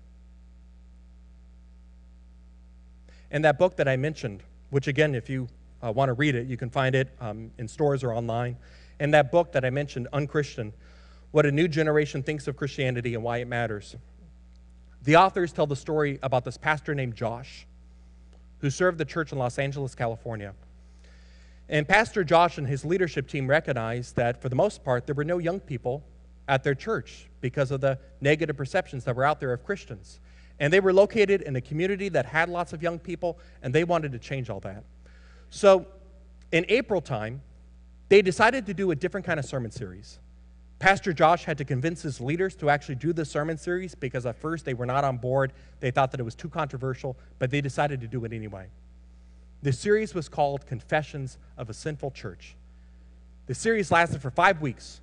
And 3.31 3.45
that 3.45 3.59
book 3.59 3.77
that 3.77 3.87
I 3.87 3.97
mentioned, 3.97 4.43
which 4.69 4.87
again, 4.87 5.15
if 5.15 5.29
you 5.29 5.47
uh, 5.83 5.91
want 5.91 6.09
to 6.09 6.13
read 6.13 6.35
it, 6.35 6.47
you 6.47 6.57
can 6.57 6.69
find 6.69 6.95
it 6.95 7.09
um, 7.19 7.51
in 7.57 7.67
stores 7.67 8.03
or 8.03 8.13
online. 8.13 8.57
And 8.99 9.13
that 9.13 9.31
book 9.31 9.51
that 9.53 9.63
I 9.63 9.69
mentioned, 9.69 10.07
Unchristian, 10.11 10.73
What 11.31 11.45
a 11.45 11.51
New 11.51 11.67
Generation 11.67 12.23
Thinks 12.23 12.47
of 12.47 12.57
Christianity 12.57 13.13
and 13.15 13.23
Why 13.23 13.37
It 13.37 13.47
Matters. 13.47 13.95
The 15.03 15.15
authors 15.15 15.53
tell 15.53 15.67
the 15.67 15.75
story 15.75 16.19
about 16.21 16.43
this 16.43 16.57
pastor 16.57 16.93
named 16.93 17.15
Josh, 17.15 17.65
who 18.59 18.69
served 18.69 18.97
the 18.97 19.05
church 19.05 19.31
in 19.31 19.37
Los 19.37 19.57
Angeles, 19.57 19.95
California. 19.95 20.53
And 21.69 21.87
Pastor 21.87 22.23
Josh 22.23 22.57
and 22.57 22.67
his 22.67 22.83
leadership 22.83 23.27
team 23.27 23.47
recognized 23.47 24.15
that, 24.15 24.41
for 24.41 24.49
the 24.49 24.55
most 24.55 24.83
part, 24.83 25.05
there 25.05 25.15
were 25.15 25.23
no 25.23 25.37
young 25.37 25.59
people 25.59 26.03
at 26.47 26.63
their 26.63 26.75
church 26.75 27.29
because 27.41 27.71
of 27.71 27.79
the 27.79 27.99
negative 28.19 28.57
perceptions 28.57 29.05
that 29.05 29.15
were 29.15 29.23
out 29.23 29.39
there 29.39 29.53
of 29.53 29.63
Christians. 29.63 30.19
And 30.59 30.73
they 30.73 30.79
were 30.79 30.93
located 30.93 31.41
in 31.41 31.55
a 31.55 31.61
community 31.61 32.09
that 32.09 32.25
had 32.25 32.49
lots 32.49 32.73
of 32.73 32.83
young 32.83 32.99
people, 32.99 33.37
and 33.61 33.73
they 33.73 33.83
wanted 33.83 34.11
to 34.11 34.19
change 34.19 34.49
all 34.49 34.59
that. 34.61 34.83
So, 35.49 35.87
in 36.51 36.65
April 36.67 37.01
time, 37.01 37.41
they 38.09 38.21
decided 38.21 38.65
to 38.65 38.73
do 38.73 38.91
a 38.91 38.95
different 38.95 39.25
kind 39.25 39.39
of 39.39 39.45
sermon 39.45 39.71
series. 39.71 40.19
Pastor 40.79 41.11
Josh 41.11 41.43
had 41.43 41.57
to 41.57 41.65
convince 41.65 42.01
his 42.01 42.21
leaders 42.21 42.55
to 42.55 42.69
actually 42.69 42.95
do 42.95 43.11
this 43.11 43.29
sermon 43.29 43.57
series 43.57 43.95
because 43.95 44.25
at 44.25 44.37
first 44.37 44.65
they 44.65 44.73
were 44.73 44.85
not 44.85 45.03
on 45.03 45.17
board. 45.17 45.51
They 45.81 45.91
thought 45.91 46.11
that 46.11 46.19
it 46.19 46.23
was 46.23 46.35
too 46.35 46.49
controversial, 46.49 47.17
but 47.37 47.51
they 47.51 47.61
decided 47.61 47.99
to 48.01 48.07
do 48.07 48.23
it 48.25 48.33
anyway. 48.33 48.67
The 49.61 49.73
series 49.73 50.15
was 50.15 50.29
called 50.29 50.65
Confessions 50.65 51.37
of 51.57 51.69
a 51.69 51.73
Sinful 51.73 52.11
Church. 52.11 52.55
The 53.47 53.55
series 53.55 53.91
lasted 53.91 54.21
for 54.21 54.31
five 54.31 54.61
weeks. 54.61 55.01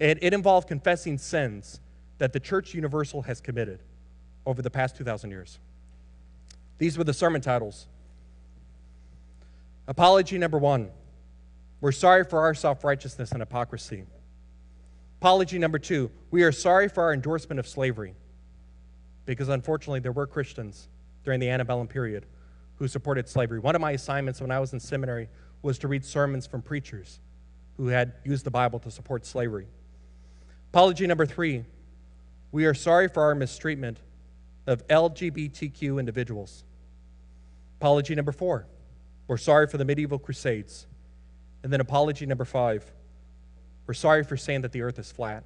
and 0.00 0.16
it 0.22 0.32
involved 0.32 0.68
confessing 0.68 1.18
sins 1.18 1.80
that 2.18 2.32
the 2.32 2.38
Church 2.38 2.72
Universal 2.72 3.22
has 3.22 3.40
committed 3.40 3.80
over 4.48 4.62
the 4.62 4.70
past 4.70 4.96
2,000 4.96 5.30
years. 5.30 5.58
These 6.78 6.96
were 6.96 7.04
the 7.04 7.12
sermon 7.12 7.42
titles 7.42 7.86
Apology 9.86 10.38
number 10.38 10.58
one 10.58 10.90
We're 11.80 11.92
sorry 11.92 12.24
for 12.24 12.40
our 12.40 12.54
self 12.54 12.82
righteousness 12.82 13.30
and 13.32 13.40
hypocrisy. 13.40 14.04
Apology 15.20 15.58
number 15.58 15.78
two 15.78 16.10
We 16.30 16.42
are 16.42 16.52
sorry 16.52 16.88
for 16.88 17.02
our 17.04 17.12
endorsement 17.12 17.60
of 17.60 17.68
slavery. 17.68 18.14
Because 19.26 19.50
unfortunately, 19.50 20.00
there 20.00 20.12
were 20.12 20.26
Christians 20.26 20.88
during 21.24 21.40
the 21.40 21.50
antebellum 21.50 21.86
period 21.86 22.24
who 22.76 22.88
supported 22.88 23.28
slavery. 23.28 23.58
One 23.58 23.74
of 23.74 23.82
my 23.82 23.90
assignments 23.90 24.40
when 24.40 24.50
I 24.50 24.60
was 24.60 24.72
in 24.72 24.80
seminary 24.80 25.28
was 25.60 25.78
to 25.80 25.88
read 25.88 26.04
sermons 26.06 26.46
from 26.46 26.62
preachers 26.62 27.20
who 27.76 27.88
had 27.88 28.14
used 28.24 28.44
the 28.46 28.50
Bible 28.50 28.78
to 28.78 28.90
support 28.90 29.26
slavery. 29.26 29.66
Apology 30.72 31.06
number 31.06 31.26
three 31.26 31.64
we 32.50 32.64
are 32.64 32.72
sorry 32.72 33.08
for 33.08 33.22
our 33.24 33.34
mistreatment 33.34 33.98
of 34.68 34.86
LGBTQ 34.86 35.98
individuals. 35.98 36.62
Apology 37.80 38.14
number 38.14 38.32
four 38.32 38.66
we're 39.26 39.36
sorry 39.36 39.66
for 39.66 39.76
the 39.76 39.84
medieval 39.84 40.18
crusades. 40.18 40.86
And 41.62 41.72
then 41.72 41.80
apology 41.80 42.26
number 42.26 42.44
five 42.44 42.84
we're 43.86 43.94
sorry 43.94 44.22
for 44.22 44.36
saying 44.36 44.60
that 44.62 44.72
the 44.72 44.82
earth 44.82 44.98
is 44.98 45.10
flat. 45.10 45.44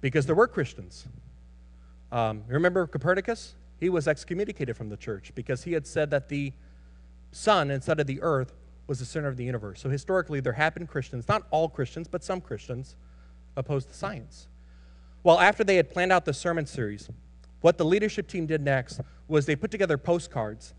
Because 0.00 0.26
there 0.26 0.36
were 0.36 0.46
Christians. 0.46 1.06
Um, 2.12 2.44
remember 2.46 2.86
Copernicus? 2.86 3.54
He 3.80 3.88
was 3.88 4.06
excommunicated 4.06 4.76
from 4.76 4.88
the 4.88 4.96
church 4.96 5.32
because 5.34 5.64
he 5.64 5.72
had 5.72 5.86
said 5.86 6.10
that 6.10 6.28
the 6.28 6.52
sun 7.32 7.70
instead 7.70 7.98
of 7.98 8.06
the 8.06 8.22
earth 8.22 8.54
was 8.86 9.00
the 9.00 9.04
center 9.04 9.28
of 9.28 9.36
the 9.36 9.44
universe. 9.44 9.80
So 9.80 9.88
historically, 9.88 10.40
there 10.40 10.52
have 10.52 10.74
been 10.74 10.86
Christians, 10.86 11.28
not 11.28 11.46
all 11.50 11.68
Christians, 11.68 12.08
but 12.08 12.24
some 12.24 12.40
Christians, 12.40 12.96
opposed 13.56 13.88
to 13.88 13.94
science. 13.94 14.48
Well, 15.22 15.38
after 15.40 15.64
they 15.64 15.76
had 15.76 15.90
planned 15.90 16.12
out 16.12 16.24
the 16.24 16.32
sermon 16.32 16.66
series, 16.66 17.08
what 17.60 17.78
the 17.78 17.84
leadership 17.84 18.28
team 18.28 18.46
did 18.46 18.62
next 18.62 19.00
was 19.26 19.46
they 19.46 19.56
put 19.56 19.70
together 19.70 19.98
postcards 19.98 20.74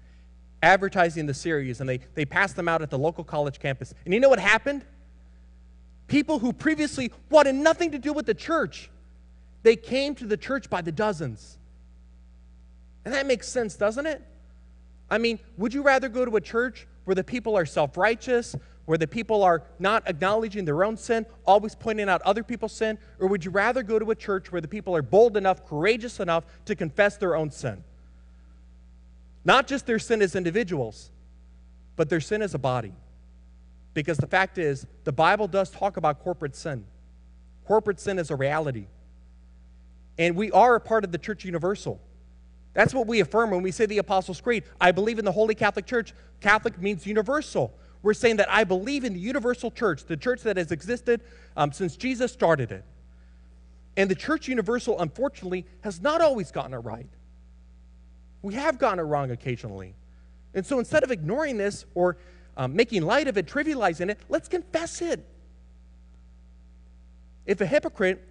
advertising 0.61 1.25
the 1.25 1.33
series 1.33 1.79
and 1.79 1.89
they, 1.89 1.99
they 2.15 2.25
passed 2.25 2.55
them 2.55 2.67
out 2.67 2.81
at 2.81 2.89
the 2.89 2.97
local 2.97 3.23
college 3.23 3.59
campus. 3.59 3.93
And 4.05 4.13
you 4.13 4.19
know 4.19 4.29
what 4.29 4.39
happened? 4.39 4.85
People 6.07 6.39
who 6.39 6.51
previously 6.51 7.11
wanted 7.29 7.55
nothing 7.55 7.91
to 7.91 7.99
do 7.99 8.13
with 8.13 8.25
the 8.25 8.33
church, 8.33 8.89
they 9.63 9.75
came 9.75 10.15
to 10.15 10.25
the 10.25 10.37
church 10.37 10.69
by 10.69 10.81
the 10.81 10.91
dozens. 10.91 11.57
And 13.05 13.13
that 13.13 13.25
makes 13.25 13.47
sense, 13.47 13.75
doesn't 13.75 14.05
it? 14.05 14.21
I 15.09 15.17
mean, 15.17 15.39
would 15.57 15.73
you 15.73 15.81
rather 15.81 16.09
go 16.09 16.25
to 16.25 16.35
a 16.35 16.41
church 16.41 16.87
where 17.05 17.15
the 17.15 17.23
people 17.23 17.57
are 17.57 17.65
self 17.65 17.97
righteous, 17.97 18.55
where 18.89 18.97
the 18.97 19.05
people 19.05 19.43
are 19.43 19.61
not 19.77 20.01
acknowledging 20.09 20.65
their 20.65 20.83
own 20.83 20.97
sin, 20.97 21.23
always 21.45 21.75
pointing 21.75 22.09
out 22.09 22.23
other 22.23 22.41
people's 22.41 22.73
sin? 22.73 22.97
Or 23.19 23.27
would 23.27 23.45
you 23.45 23.51
rather 23.51 23.83
go 23.83 23.99
to 23.99 24.09
a 24.09 24.15
church 24.15 24.51
where 24.51 24.61
the 24.61 24.67
people 24.67 24.95
are 24.95 25.03
bold 25.03 25.37
enough, 25.37 25.63
courageous 25.63 26.19
enough 26.19 26.43
to 26.65 26.73
confess 26.73 27.15
their 27.15 27.35
own 27.35 27.51
sin? 27.51 27.83
Not 29.45 29.67
just 29.67 29.85
their 29.85 29.99
sin 29.99 30.23
as 30.23 30.35
individuals, 30.35 31.11
but 31.97 32.09
their 32.09 32.19
sin 32.19 32.41
as 32.41 32.55
a 32.55 32.57
body. 32.57 32.93
Because 33.93 34.17
the 34.17 34.25
fact 34.25 34.57
is, 34.57 34.87
the 35.03 35.11
Bible 35.11 35.47
does 35.47 35.69
talk 35.69 35.97
about 35.97 36.23
corporate 36.23 36.55
sin. 36.55 36.83
Corporate 37.65 37.99
sin 37.99 38.17
is 38.17 38.31
a 38.31 38.35
reality. 38.35 38.87
And 40.17 40.35
we 40.35 40.49
are 40.51 40.73
a 40.73 40.81
part 40.81 41.03
of 41.03 41.11
the 41.11 41.19
church 41.19 41.45
universal. 41.45 42.01
That's 42.73 42.95
what 42.95 43.05
we 43.05 43.19
affirm 43.19 43.51
when 43.51 43.61
we 43.61 43.69
say 43.69 43.85
the 43.85 43.99
Apostles' 43.99 44.41
Creed. 44.41 44.63
I 44.81 44.93
believe 44.93 45.19
in 45.19 45.25
the 45.25 45.31
Holy 45.31 45.53
Catholic 45.53 45.85
Church. 45.85 46.11
Catholic 46.41 46.81
means 46.81 47.05
universal. 47.05 47.71
We're 48.01 48.13
saying 48.13 48.37
that 48.37 48.49
I 48.49 48.63
believe 48.63 49.03
in 49.03 49.13
the 49.13 49.19
universal 49.19 49.71
church, 49.71 50.05
the 50.05 50.17
church 50.17 50.41
that 50.43 50.57
has 50.57 50.71
existed 50.71 51.21
um, 51.57 51.71
since 51.71 51.97
Jesus 51.97 52.31
started 52.31 52.71
it. 52.71 52.85
And 53.97 54.09
the 54.09 54.15
church 54.15 54.47
universal, 54.47 54.99
unfortunately, 54.99 55.65
has 55.81 56.01
not 56.01 56.21
always 56.21 56.51
gotten 56.51 56.73
it 56.73 56.77
right. 56.77 57.09
We 58.41 58.53
have 58.53 58.79
gotten 58.79 58.99
it 58.99 59.03
wrong 59.03 59.31
occasionally. 59.31 59.95
And 60.53 60.65
so 60.65 60.79
instead 60.79 61.03
of 61.03 61.11
ignoring 61.11 61.57
this 61.57 61.85
or 61.93 62.17
um, 62.55 62.75
making 62.75 63.03
light 63.03 63.27
of 63.27 63.37
it, 63.37 63.45
trivializing 63.45 64.09
it, 64.09 64.19
let's 64.29 64.47
confess 64.47 65.01
it. 65.01 65.25
If 67.45 67.59
a 67.61 67.65
hypocrite 67.65 68.23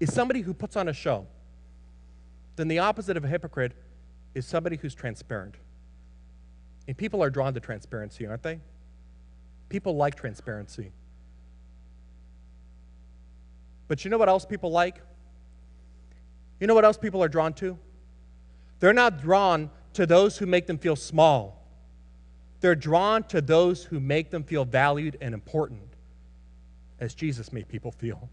is 0.00 0.12
somebody 0.12 0.42
who 0.42 0.52
puts 0.52 0.76
on 0.76 0.88
a 0.88 0.92
show, 0.92 1.26
then 2.56 2.68
the 2.68 2.80
opposite 2.80 3.16
of 3.16 3.24
a 3.24 3.28
hypocrite 3.28 3.72
is 4.34 4.44
somebody 4.44 4.76
who's 4.76 4.94
transparent. 4.94 5.54
And 6.86 6.96
people 6.96 7.22
are 7.22 7.30
drawn 7.30 7.54
to 7.54 7.60
transparency, 7.60 8.26
aren't 8.26 8.42
they? 8.42 8.60
People 9.68 9.96
like 9.96 10.14
transparency. 10.14 10.92
But 13.88 14.04
you 14.04 14.10
know 14.10 14.18
what 14.18 14.28
else 14.28 14.44
people 14.44 14.70
like? 14.70 15.00
You 16.60 16.66
know 16.66 16.74
what 16.74 16.84
else 16.84 16.96
people 16.96 17.22
are 17.22 17.28
drawn 17.28 17.52
to? 17.54 17.78
They're 18.80 18.92
not 18.92 19.20
drawn 19.20 19.70
to 19.94 20.06
those 20.06 20.38
who 20.38 20.46
make 20.46 20.66
them 20.66 20.78
feel 20.78 20.96
small. 20.96 21.66
They're 22.60 22.74
drawn 22.74 23.24
to 23.24 23.40
those 23.40 23.84
who 23.84 24.00
make 24.00 24.30
them 24.30 24.42
feel 24.42 24.64
valued 24.64 25.18
and 25.20 25.34
important, 25.34 25.88
as 27.00 27.14
Jesus 27.14 27.52
made 27.52 27.68
people 27.68 27.92
feel. 27.92 28.28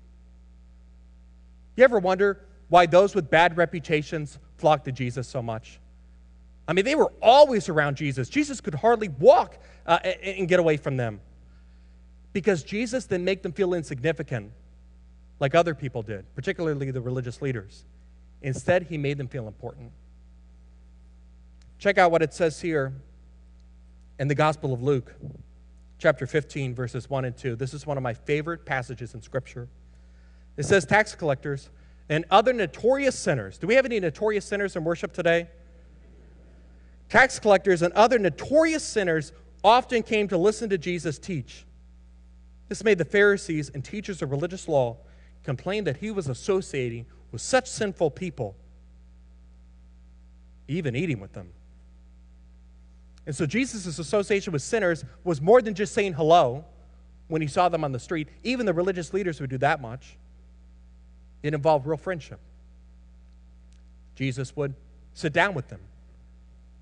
You 1.76 1.84
ever 1.84 2.00
wonder 2.00 2.46
why 2.70 2.86
those 2.86 3.16
with 3.16 3.30
bad 3.30 3.58
reputations 3.58 4.40
flock 4.58 4.84
to 4.86 4.92
Jesus 4.92 5.28
so 5.28 5.42
much? 5.42 5.80
I 6.68 6.74
mean, 6.74 6.86
they 6.86 6.96
were 6.96 7.12
always 7.22 7.70
around 7.70 7.98
Jesus. 7.98 8.30
Jesus 8.30 8.62
could 8.62 8.76
hardly 8.76 9.10
walk 9.10 9.58
uh, 9.86 9.98
and 9.98 10.48
get 10.48 10.60
away 10.60 10.78
from 10.78 10.98
them 10.98 11.20
because 12.32 12.64
Jesus 12.64 13.06
didn't 13.06 13.26
make 13.26 13.44
them 13.44 13.52
feel 13.52 13.74
insignificant 13.74 14.52
like 15.40 15.56
other 15.56 15.76
people 15.76 16.02
did, 16.02 16.26
particularly 16.36 16.90
the 16.92 17.02
religious 17.02 17.42
leaders. 17.42 17.86
Instead, 18.42 18.84
he 18.84 18.98
made 18.98 19.18
them 19.18 19.28
feel 19.28 19.48
important. 19.48 19.92
Check 21.80 21.98
out 21.98 22.12
what 22.12 22.22
it 22.22 22.34
says 22.34 22.62
here 22.62 22.94
in 24.20 24.28
the 24.28 24.36
Gospel 24.36 24.74
of 24.74 24.82
Luke, 24.82 25.14
chapter 26.00 26.26
15, 26.26 26.74
verses 26.74 27.10
1 27.10 27.26
and 27.26 27.36
2. 27.36 27.56
This 27.56 27.74
is 27.74 27.86
one 27.86 27.98
of 27.98 28.04
my 28.04 28.14
favorite 28.14 28.66
passages 28.66 29.14
in 29.14 29.22
Scripture. 29.22 29.68
It 30.56 30.64
says, 30.64 30.86
Tax 30.86 31.16
collectors 31.16 31.70
and 32.10 32.26
other 32.32 32.54
notorious 32.54 33.18
sinners. 33.18 33.58
Do 33.58 33.68
we 33.68 33.76
have 33.76 33.86
any 33.86 34.00
notorious 34.00 34.46
sinners 34.46 34.76
in 34.76 34.84
worship 34.84 35.14
today? 35.14 35.48
Tax 37.14 37.38
collectors 37.38 37.84
and 37.84 37.94
other 37.94 38.18
notorious 38.18 38.84
sinners 38.84 39.34
often 39.64 40.02
came 40.02 40.28
to 40.30 40.36
listen 40.36 40.68
to 40.72 40.80
Jesus 40.80 41.20
teach. 41.20 41.64
This 42.70 42.84
made 42.84 42.98
the 42.98 43.06
Pharisees 43.06 43.70
and 43.70 43.86
teachers 43.86 44.24
of 44.24 44.32
religious 44.32 44.68
law 44.68 44.98
complain 45.44 45.84
that 45.84 45.98
he 45.98 46.10
was 46.10 46.28
associating 46.28 47.06
with 47.32 47.40
such 47.40 47.70
sinful 47.70 48.10
people, 48.10 48.56
even 50.68 50.96
eating 50.96 51.20
with 51.20 51.34
them. 51.34 51.52
And 53.28 53.36
so 53.36 53.46
Jesus' 53.46 54.00
association 54.00 54.52
with 54.52 54.64
sinners 54.64 55.06
was 55.24 55.40
more 55.40 55.62
than 55.62 55.76
just 55.76 55.94
saying 55.94 56.14
hello 56.14 56.66
when 57.28 57.44
he 57.44 57.48
saw 57.48 57.70
them 57.70 57.84
on 57.84 57.92
the 57.92 58.00
street. 58.00 58.28
Even 58.44 58.66
the 58.66 58.74
religious 58.74 59.14
leaders 59.14 59.40
would 59.40 59.52
do 59.52 59.60
that 59.60 59.80
much. 59.80 60.18
It 61.44 61.54
involved 61.54 61.86
real 61.86 61.96
friendship. 61.96 62.40
Jesus 64.16 64.56
would 64.56 64.74
sit 65.14 65.32
down 65.32 65.54
with 65.54 65.68
them, 65.70 65.82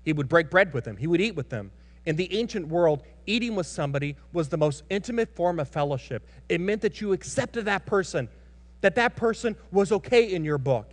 he 0.04 0.12
would 0.12 0.28
break 0.28 0.50
bread 0.50 0.72
with 0.72 0.84
them, 0.84 0.96
he 0.96 1.06
would 1.06 1.20
eat 1.20 1.34
with 1.34 1.48
them. 1.48 1.70
In 2.04 2.16
the 2.16 2.36
ancient 2.36 2.66
world, 2.66 3.04
eating 3.26 3.54
with 3.54 3.66
somebody 3.66 4.16
was 4.32 4.48
the 4.48 4.56
most 4.56 4.82
intimate 4.90 5.34
form 5.36 5.60
of 5.60 5.68
fellowship. 5.68 6.26
It 6.48 6.60
meant 6.60 6.82
that 6.82 7.00
you 7.00 7.12
accepted 7.12 7.66
that 7.66 7.86
person, 7.86 8.28
that 8.80 8.96
that 8.96 9.14
person 9.14 9.54
was 9.70 9.92
okay 9.92 10.32
in 10.32 10.44
your 10.44 10.58
book. 10.58 10.90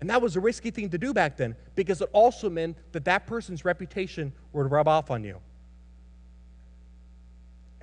And 0.00 0.10
that 0.10 0.20
was 0.20 0.36
a 0.36 0.40
risky 0.40 0.70
thing 0.70 0.90
to 0.90 0.98
do 0.98 1.14
back 1.14 1.38
then 1.38 1.56
because 1.74 2.02
it 2.02 2.10
also 2.12 2.50
meant 2.50 2.76
that 2.92 3.06
that 3.06 3.26
person's 3.26 3.64
reputation 3.64 4.34
would 4.52 4.70
rub 4.70 4.86
off 4.86 5.10
on 5.10 5.24
you. 5.24 5.38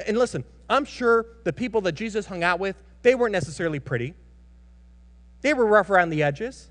And 0.05 0.17
listen, 0.17 0.43
I'm 0.69 0.85
sure 0.85 1.25
the 1.43 1.53
people 1.53 1.81
that 1.81 1.93
Jesus 1.93 2.27
hung 2.27 2.43
out 2.43 2.59
with, 2.59 2.75
they 3.01 3.15
weren't 3.15 3.31
necessarily 3.31 3.79
pretty. 3.79 4.13
They 5.41 5.55
were 5.55 5.65
rough 5.65 5.89
around 5.89 6.11
the 6.11 6.21
edges. 6.21 6.69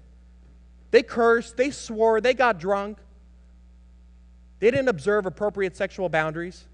They 0.92 1.02
cursed, 1.02 1.56
they 1.56 1.70
swore, 1.70 2.20
they 2.20 2.34
got 2.34 2.58
drunk. 2.58 2.98
They 4.61 4.70
didn't 4.70 4.88
observe 4.88 5.27
appropriate 5.27 5.77
sexual 5.77 6.09
boundaries. 6.09 6.64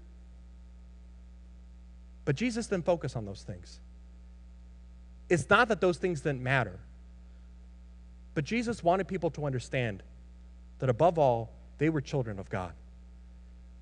But 2.25 2.35
Jesus 2.35 2.67
didn't 2.67 2.85
focus 2.85 3.15
on 3.15 3.25
those 3.25 3.41
things. 3.41 3.79
It's 5.29 5.49
not 5.49 5.69
that 5.69 5.81
those 5.81 5.97
things 5.97 6.21
didn't 6.21 6.43
matter, 6.43 6.79
but 8.33 8.43
Jesus 8.43 8.83
wanted 8.83 9.07
people 9.07 9.29
to 9.31 9.45
understand 9.45 10.03
that 10.79 10.89
above 10.89 11.17
all, 11.17 11.51
they 11.77 11.89
were 11.89 12.01
children 12.01 12.39
of 12.39 12.49
God. 12.49 12.73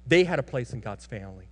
They 0.08 0.24
had 0.24 0.40
a 0.40 0.44
place 0.44 0.74
in 0.74 0.80
God's 0.80 1.06
family. 1.06 1.48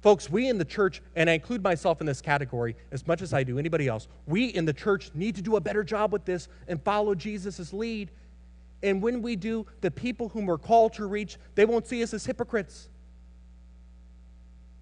Folks, 0.00 0.30
we 0.30 0.48
in 0.48 0.58
the 0.58 0.64
church, 0.64 1.02
and 1.14 1.28
I 1.28 1.34
include 1.34 1.62
myself 1.62 2.00
in 2.00 2.06
this 2.06 2.20
category 2.20 2.74
as 2.90 3.06
much 3.06 3.20
as 3.20 3.34
I 3.34 3.42
do 3.42 3.58
anybody 3.58 3.86
else, 3.86 4.08
we 4.26 4.46
in 4.46 4.64
the 4.64 4.72
church 4.72 5.10
need 5.14 5.36
to 5.36 5.42
do 5.42 5.56
a 5.56 5.60
better 5.60 5.84
job 5.84 6.12
with 6.12 6.24
this 6.24 6.48
and 6.68 6.82
follow 6.82 7.14
Jesus' 7.14 7.72
lead. 7.72 8.10
And 8.82 9.02
when 9.02 9.22
we 9.22 9.36
do, 9.36 9.66
the 9.80 9.90
people 9.90 10.30
whom 10.30 10.46
we're 10.46 10.58
called 10.58 10.94
to 10.94 11.06
reach, 11.06 11.36
they 11.54 11.64
won't 11.64 11.86
see 11.86 12.02
us 12.02 12.14
as 12.14 12.24
hypocrites. 12.24 12.88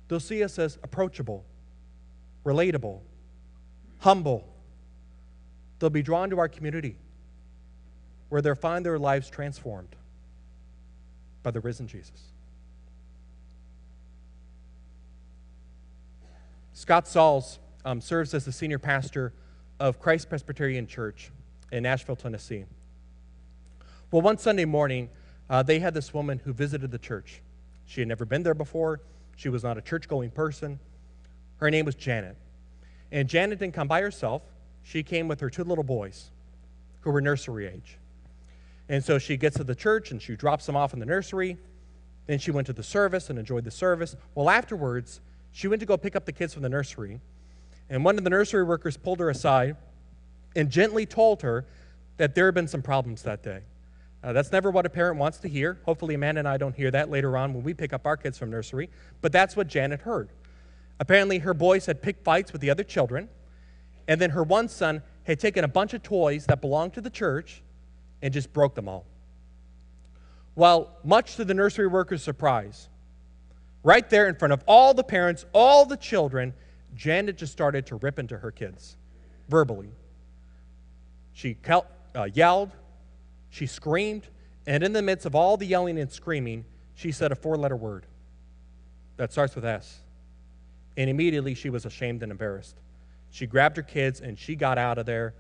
They'll 0.06 0.20
see 0.20 0.42
us 0.42 0.58
as 0.58 0.78
approachable, 0.82 1.44
relatable, 2.44 3.00
humble. 3.98 4.48
They'll 5.78 5.90
be 5.90 6.02
drawn 6.02 6.30
to 6.30 6.38
our 6.38 6.48
community 6.48 6.96
where 8.28 8.40
they'll 8.40 8.54
find 8.54 8.84
their 8.84 8.98
lives 8.98 9.28
transformed 9.28 9.96
by 11.42 11.50
the 11.50 11.60
risen 11.60 11.86
Jesus. 11.86 12.32
Scott 16.72 17.08
Sauls 17.08 17.58
um, 17.84 18.00
serves 18.00 18.34
as 18.34 18.44
the 18.44 18.52
senior 18.52 18.78
pastor 18.78 19.32
of 19.80 19.98
Christ 19.98 20.28
Presbyterian 20.28 20.86
Church 20.86 21.30
in 21.72 21.82
Nashville, 21.82 22.16
Tennessee. 22.16 22.64
Well, 24.10 24.22
one 24.22 24.38
Sunday 24.38 24.64
morning, 24.64 25.10
uh, 25.50 25.62
they 25.62 25.78
had 25.78 25.94
this 25.94 26.14
woman 26.14 26.40
who 26.44 26.52
visited 26.52 26.90
the 26.90 26.98
church. 26.98 27.42
She 27.86 28.00
had 28.00 28.08
never 28.08 28.24
been 28.24 28.42
there 28.42 28.54
before, 28.54 29.00
she 29.36 29.48
was 29.48 29.62
not 29.62 29.78
a 29.78 29.82
church 29.82 30.08
going 30.08 30.30
person. 30.30 30.80
Her 31.58 31.70
name 31.70 31.84
was 31.84 31.94
Janet. 31.94 32.36
And 33.12 33.28
Janet 33.28 33.58
didn't 33.58 33.74
come 33.74 33.88
by 33.88 34.00
herself, 34.00 34.42
she 34.82 35.02
came 35.02 35.28
with 35.28 35.40
her 35.40 35.50
two 35.50 35.64
little 35.64 35.84
boys 35.84 36.30
who 37.00 37.10
were 37.10 37.20
nursery 37.20 37.66
age. 37.66 37.98
And 38.88 39.04
so 39.04 39.18
she 39.18 39.36
gets 39.36 39.56
to 39.56 39.64
the 39.64 39.74
church 39.74 40.10
and 40.10 40.20
she 40.20 40.34
drops 40.34 40.66
them 40.66 40.76
off 40.76 40.94
in 40.94 41.00
the 41.00 41.06
nursery. 41.06 41.58
Then 42.26 42.38
she 42.38 42.50
went 42.50 42.66
to 42.66 42.72
the 42.72 42.82
service 42.82 43.30
and 43.30 43.38
enjoyed 43.38 43.64
the 43.64 43.70
service. 43.70 44.16
Well, 44.34 44.48
afterwards, 44.50 45.20
she 45.52 45.68
went 45.68 45.80
to 45.80 45.86
go 45.86 45.96
pick 45.96 46.16
up 46.16 46.24
the 46.24 46.32
kids 46.32 46.54
from 46.54 46.62
the 46.62 46.68
nursery, 46.68 47.20
and 47.88 48.04
one 48.04 48.18
of 48.18 48.24
the 48.24 48.30
nursery 48.30 48.64
workers 48.64 48.96
pulled 48.96 49.20
her 49.20 49.30
aside 49.30 49.76
and 50.54 50.70
gently 50.70 51.06
told 51.06 51.42
her 51.42 51.66
that 52.16 52.34
there 52.34 52.46
had 52.46 52.54
been 52.54 52.68
some 52.68 52.82
problems 52.82 53.22
that 53.22 53.42
day. 53.42 53.62
Uh, 54.22 54.32
that's 54.32 54.50
never 54.50 54.70
what 54.70 54.84
a 54.84 54.90
parent 54.90 55.18
wants 55.18 55.38
to 55.38 55.48
hear. 55.48 55.78
Hopefully, 55.84 56.14
Amanda 56.14 56.40
and 56.40 56.48
I 56.48 56.56
don't 56.56 56.74
hear 56.74 56.90
that 56.90 57.08
later 57.08 57.36
on 57.36 57.54
when 57.54 57.62
we 57.62 57.72
pick 57.72 57.92
up 57.92 58.06
our 58.06 58.16
kids 58.16 58.36
from 58.36 58.50
nursery, 58.50 58.90
but 59.20 59.30
that's 59.32 59.56
what 59.56 59.68
Janet 59.68 60.00
heard. 60.00 60.30
Apparently, 61.00 61.38
her 61.38 61.54
boys 61.54 61.86
had 61.86 62.02
picked 62.02 62.24
fights 62.24 62.52
with 62.52 62.60
the 62.60 62.70
other 62.70 62.82
children, 62.82 63.28
and 64.08 64.20
then 64.20 64.30
her 64.30 64.42
one 64.42 64.68
son 64.68 65.02
had 65.22 65.38
taken 65.38 65.62
a 65.64 65.68
bunch 65.68 65.94
of 65.94 66.02
toys 66.02 66.46
that 66.46 66.60
belonged 66.60 66.94
to 66.94 67.00
the 67.00 67.10
church 67.10 67.62
and 68.22 68.34
just 68.34 68.52
broke 68.52 68.74
them 68.74 68.88
all. 68.88 69.04
Well, 70.56 70.96
much 71.04 71.36
to 71.36 71.44
the 71.44 71.54
nursery 71.54 71.86
worker's 71.86 72.22
surprise, 72.22 72.88
right 73.84 74.08
there 74.10 74.28
in 74.28 74.34
front 74.34 74.52
of 74.52 74.64
all 74.66 74.92
the 74.94 75.04
parents, 75.04 75.46
all 75.52 75.84
the 75.84 75.96
children, 75.96 76.52
Janet 76.96 77.36
just 77.36 77.52
started 77.52 77.86
to 77.86 77.96
rip 77.96 78.18
into 78.18 78.36
her 78.38 78.50
kids 78.50 78.96
verbally. 79.48 79.90
She 81.32 81.56
uh, 81.68 82.28
yelled, 82.34 82.72
she 83.50 83.66
screamed, 83.66 84.28
and 84.66 84.82
in 84.82 84.92
the 84.92 85.02
midst 85.02 85.26
of 85.26 85.34
all 85.34 85.56
the 85.56 85.66
yelling 85.66 85.98
and 85.98 86.10
screaming, 86.10 86.64
she 86.94 87.12
said 87.12 87.32
a 87.32 87.34
four 87.34 87.56
letter 87.56 87.76
word 87.76 88.06
that 89.16 89.32
starts 89.32 89.54
with 89.54 89.64
S. 89.64 90.00
And 90.96 91.08
immediately 91.08 91.54
she 91.54 91.70
was 91.70 91.84
ashamed 91.84 92.22
and 92.22 92.32
embarrassed. 92.32 92.76
She 93.30 93.46
grabbed 93.46 93.76
her 93.76 93.82
kids 93.82 94.20
and 94.20 94.38
she 94.38 94.56
got 94.56 94.78
out 94.78 94.98
of 94.98 95.06
there. 95.06 95.34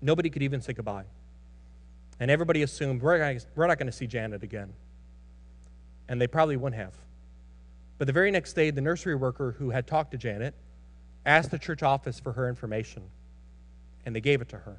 Nobody 0.00 0.30
could 0.30 0.42
even 0.42 0.60
say 0.60 0.72
goodbye. 0.72 1.04
And 2.20 2.30
everybody 2.30 2.62
assumed 2.62 3.02
we're, 3.02 3.18
not 3.18 3.78
going 3.78 3.86
to 3.86 3.92
see 3.92 4.06
Janet 4.06 4.42
again. 4.42 4.72
And 6.08 6.20
they 6.20 6.26
probably 6.26 6.56
wouldn't 6.56 6.80
have. 6.80 6.94
But 7.98 8.06
the 8.06 8.12
very 8.12 8.30
next 8.30 8.54
day, 8.54 8.70
the 8.70 8.80
nursery 8.80 9.14
worker 9.14 9.54
who 9.58 9.70
had 9.70 9.86
talked 9.86 10.10
to 10.12 10.18
Janet 10.18 10.54
asked 11.24 11.50
the 11.50 11.58
church 11.58 11.82
office 11.82 12.20
for 12.20 12.32
her 12.32 12.48
information, 12.48 13.02
and 14.04 14.14
they 14.14 14.20
gave 14.20 14.40
it 14.40 14.48
to 14.50 14.58
her. 14.58 14.78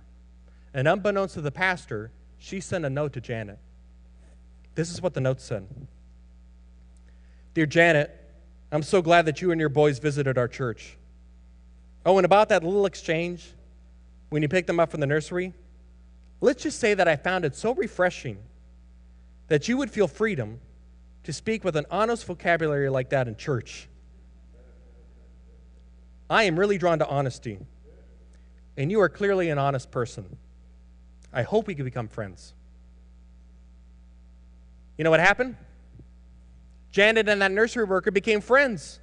And 0.73 0.87
unbeknownst 0.87 1.35
to 1.35 1.41
the 1.41 1.51
pastor, 1.51 2.11
she 2.37 2.59
sent 2.59 2.85
a 2.85 2.89
note 2.89 3.13
to 3.13 3.21
Janet. 3.21 3.59
This 4.75 4.91
is 4.91 5.01
what 5.01 5.13
the 5.13 5.21
note 5.21 5.41
said 5.41 5.67
Dear 7.53 7.65
Janet, 7.65 8.11
I'm 8.71 8.83
so 8.83 9.01
glad 9.01 9.25
that 9.25 9.41
you 9.41 9.51
and 9.51 9.59
your 9.59 9.69
boys 9.69 9.99
visited 9.99 10.37
our 10.37 10.47
church. 10.47 10.97
Oh, 12.05 12.17
and 12.17 12.25
about 12.25 12.49
that 12.49 12.63
little 12.63 12.85
exchange 12.85 13.53
when 14.29 14.41
you 14.41 14.49
picked 14.49 14.67
them 14.67 14.79
up 14.79 14.91
from 14.91 14.99
the 14.99 15.07
nursery, 15.07 15.53
let's 16.41 16.63
just 16.63 16.79
say 16.79 16.93
that 16.93 17.07
I 17.07 17.15
found 17.15 17.45
it 17.45 17.55
so 17.55 17.73
refreshing 17.73 18.37
that 19.47 19.67
you 19.67 19.77
would 19.77 19.89
feel 19.89 20.07
freedom 20.07 20.59
to 21.23 21.33
speak 21.33 21.63
with 21.63 21.75
an 21.75 21.85
honest 21.89 22.25
vocabulary 22.25 22.89
like 22.89 23.09
that 23.09 23.27
in 23.27 23.35
church. 23.35 23.87
I 26.29 26.43
am 26.43 26.59
really 26.59 26.77
drawn 26.77 26.99
to 26.99 27.07
honesty, 27.07 27.59
and 28.77 28.91
you 28.91 28.99
are 29.01 29.09
clearly 29.09 29.49
an 29.49 29.57
honest 29.57 29.91
person. 29.91 30.37
I 31.35 31.43
hope 31.43 31.67
we 31.67 31.75
could 31.75 31.83
become 31.83 32.07
friends. 32.07 32.53
You 34.97 35.03
know 35.03 35.09
what 35.09 35.19
happened? 35.19 35.57
Janet 36.91 37.27
and 37.27 37.41
that 37.41 37.51
nursery 37.51 37.83
worker 37.83 38.09
became 38.09 38.39
friends. 38.39 39.01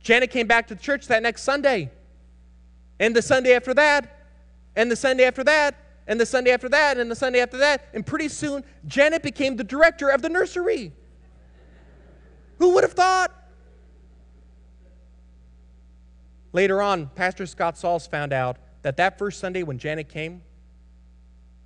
Janet 0.00 0.30
came 0.30 0.46
back 0.46 0.68
to 0.68 0.74
the 0.74 0.80
church 0.80 1.06
that 1.08 1.22
next 1.22 1.42
Sunday, 1.42 1.90
and 2.98 3.14
the 3.14 3.20
Sunday 3.20 3.54
after 3.54 3.74
that, 3.74 4.26
and 4.74 4.90
the 4.90 4.96
Sunday 4.96 5.24
after 5.24 5.44
that, 5.44 5.76
and 6.06 6.18
the 6.18 6.24
Sunday 6.24 6.50
after 6.50 6.70
that, 6.70 6.96
and 6.96 7.10
the 7.10 7.14
Sunday 7.14 7.40
after 7.40 7.58
that, 7.58 7.84
and 7.92 8.06
pretty 8.06 8.28
soon 8.28 8.64
Janet 8.86 9.22
became 9.22 9.56
the 9.56 9.64
director 9.64 10.08
of 10.08 10.22
the 10.22 10.30
nursery. 10.30 10.92
Who 12.58 12.72
would 12.74 12.84
have 12.84 12.94
thought? 12.94 13.30
Later 16.54 16.80
on, 16.80 17.08
Pastor 17.14 17.44
Scott 17.44 17.76
Sauls 17.76 18.06
found 18.06 18.32
out 18.32 18.56
that 18.80 18.96
that 18.96 19.18
first 19.18 19.40
Sunday 19.40 19.62
when 19.62 19.78
Janet 19.78 20.08
came, 20.08 20.42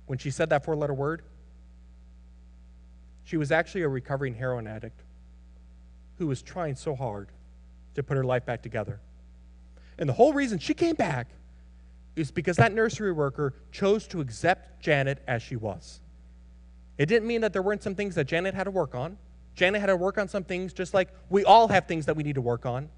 when 0.07 0.17
she 0.17 0.31
said 0.31 0.49
that 0.49 0.65
four 0.65 0.75
letter 0.75 0.93
word, 0.93 1.21
she 3.23 3.37
was 3.37 3.51
actually 3.51 3.81
a 3.81 3.89
recovering 3.89 4.33
heroin 4.33 4.67
addict 4.67 5.03
who 6.17 6.27
was 6.27 6.41
trying 6.41 6.75
so 6.75 6.95
hard 6.95 7.29
to 7.93 8.01
put 8.01 8.17
her 8.17 8.23
life 8.23 8.45
back 8.45 8.63
together. 8.63 8.99
And 9.99 10.07
the 10.07 10.13
whole 10.13 10.33
reason 10.33 10.59
she 10.59 10.73
came 10.73 10.95
back 10.95 11.27
is 12.15 12.31
because 12.31 12.57
that 12.57 12.73
nursery 12.73 13.11
worker 13.11 13.53
chose 13.71 14.07
to 14.07 14.21
accept 14.21 14.81
Janet 14.81 15.21
as 15.27 15.43
she 15.43 15.55
was. 15.55 15.99
It 16.97 17.05
didn't 17.05 17.27
mean 17.27 17.41
that 17.41 17.53
there 17.53 17.61
weren't 17.61 17.83
some 17.83 17.95
things 17.95 18.15
that 18.15 18.25
Janet 18.25 18.55
had 18.55 18.63
to 18.63 18.71
work 18.71 18.95
on. 18.95 19.17
Janet 19.55 19.81
had 19.81 19.87
to 19.87 19.95
work 19.95 20.17
on 20.17 20.27
some 20.27 20.43
things 20.43 20.73
just 20.73 20.93
like 20.93 21.09
we 21.29 21.43
all 21.43 21.67
have 21.67 21.85
things 21.87 22.05
that 22.05 22.15
we 22.15 22.23
need 22.23 22.35
to 22.35 22.41
work 22.41 22.65
on. 22.65 22.89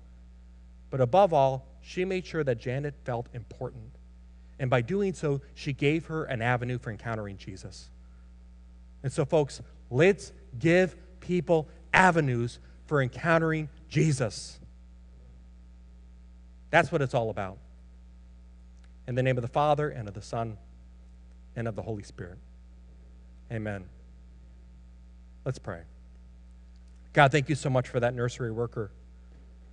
But 0.90 1.02
above 1.02 1.34
all, 1.34 1.68
she 1.82 2.06
made 2.06 2.26
sure 2.26 2.44
that 2.44 2.60
Janet 2.60 2.96
felt 3.04 3.28
important. 3.34 3.99
And 4.60 4.70
by 4.70 4.82
doing 4.82 5.14
so, 5.14 5.42
she 5.54 5.74
gave 5.74 6.08
her 6.08 6.26
an 6.26 6.42
avenue 6.42 6.78
for 6.78 6.92
encountering 6.92 7.38
Jesus. 7.38 7.90
And 9.04 9.12
so, 9.12 9.24
folks, 9.24 9.62
let's 9.90 10.34
give 10.58 10.96
people 11.22 11.68
avenues 11.94 12.60
for 12.86 13.02
encountering 13.02 13.70
Jesus. 13.88 14.60
That's 16.72 16.92
what 16.92 17.02
it's 17.02 17.14
all 17.14 17.30
about. 17.30 17.58
In 19.08 19.16
the 19.16 19.24
name 19.24 19.38
of 19.38 19.42
the 19.42 19.48
Father, 19.48 19.90
and 19.90 20.08
of 20.08 20.14
the 20.14 20.22
Son, 20.22 20.58
and 21.56 21.68
of 21.68 21.76
the 21.76 21.82
Holy 21.82 22.04
Spirit. 22.04 22.38
Amen. 23.52 23.86
Let's 25.46 25.58
pray. 25.58 25.82
God, 27.14 27.32
thank 27.32 27.50
you 27.50 27.56
so 27.56 27.70
much 27.70 27.88
for 27.88 28.00
that 28.00 28.14
nursery 28.14 28.52
worker 28.52 28.92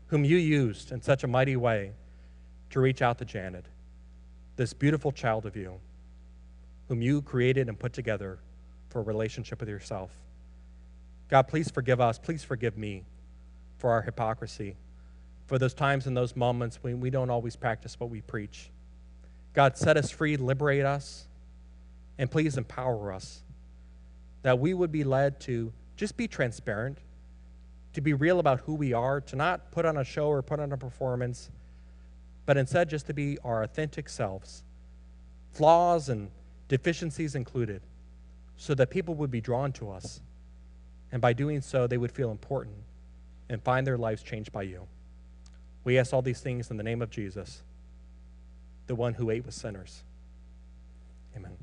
whom 0.06 0.24
you 0.24 0.36
used 0.36 0.92
in 0.92 1.02
such 1.02 1.24
a 1.24 1.26
mighty 1.26 1.56
way 1.56 1.92
to 2.70 2.80
reach 2.80 3.02
out 3.02 3.18
to 3.18 3.24
Janet, 3.24 3.66
this 4.56 4.72
beautiful 4.72 5.12
child 5.12 5.46
of 5.46 5.56
you, 5.56 5.80
whom 6.88 7.02
you 7.02 7.22
created 7.22 7.68
and 7.68 7.78
put 7.78 7.92
together 7.92 8.38
for 8.88 9.00
a 9.00 9.02
relationship 9.02 9.60
with 9.60 9.68
yourself. 9.68 10.10
God, 11.28 11.42
please 11.48 11.70
forgive 11.70 12.00
us. 12.00 12.18
Please 12.18 12.44
forgive 12.44 12.78
me 12.78 13.04
for 13.78 13.90
our 13.90 14.02
hypocrisy, 14.02 14.76
for 15.46 15.58
those 15.58 15.74
times 15.74 16.06
and 16.06 16.16
those 16.16 16.34
moments 16.36 16.78
when 16.82 17.00
we 17.00 17.10
don't 17.10 17.30
always 17.30 17.56
practice 17.56 17.98
what 18.00 18.10
we 18.10 18.20
preach. 18.22 18.70
God, 19.52 19.76
set 19.76 19.96
us 19.96 20.10
free, 20.10 20.36
liberate 20.36 20.84
us, 20.84 21.26
And 22.18 22.30
please 22.30 22.56
empower 22.56 23.12
us 23.12 23.42
that 24.42 24.58
we 24.58 24.74
would 24.74 24.92
be 24.92 25.04
led 25.04 25.40
to 25.40 25.72
just 25.96 26.16
be 26.16 26.28
transparent, 26.28 26.98
to 27.94 28.00
be 28.00 28.12
real 28.12 28.38
about 28.38 28.60
who 28.60 28.74
we 28.74 28.92
are, 28.92 29.20
to 29.22 29.36
not 29.36 29.70
put 29.70 29.84
on 29.84 29.96
a 29.96 30.04
show 30.04 30.28
or 30.28 30.42
put 30.42 30.60
on 30.60 30.72
a 30.72 30.76
performance, 30.76 31.50
but 32.46 32.56
instead 32.56 32.88
just 32.88 33.06
to 33.08 33.14
be 33.14 33.38
our 33.44 33.64
authentic 33.64 34.08
selves, 34.08 34.62
flaws 35.52 36.08
and 36.08 36.30
deficiencies 36.68 37.34
included, 37.34 37.82
so 38.56 38.74
that 38.74 38.88
people 38.88 39.14
would 39.16 39.30
be 39.30 39.40
drawn 39.40 39.72
to 39.72 39.90
us. 39.90 40.20
And 41.12 41.20
by 41.20 41.32
doing 41.32 41.60
so, 41.60 41.86
they 41.86 41.98
would 41.98 42.12
feel 42.12 42.30
important 42.30 42.76
and 43.48 43.62
find 43.62 43.86
their 43.86 43.98
lives 43.98 44.22
changed 44.22 44.52
by 44.52 44.62
you. 44.62 44.86
We 45.84 45.98
ask 45.98 46.12
all 46.12 46.22
these 46.22 46.40
things 46.40 46.70
in 46.70 46.76
the 46.76 46.82
name 46.82 47.02
of 47.02 47.10
Jesus, 47.10 47.62
the 48.86 48.94
one 48.94 49.14
who 49.14 49.30
ate 49.30 49.44
with 49.44 49.54
sinners. 49.54 50.02
Amen. 51.36 51.56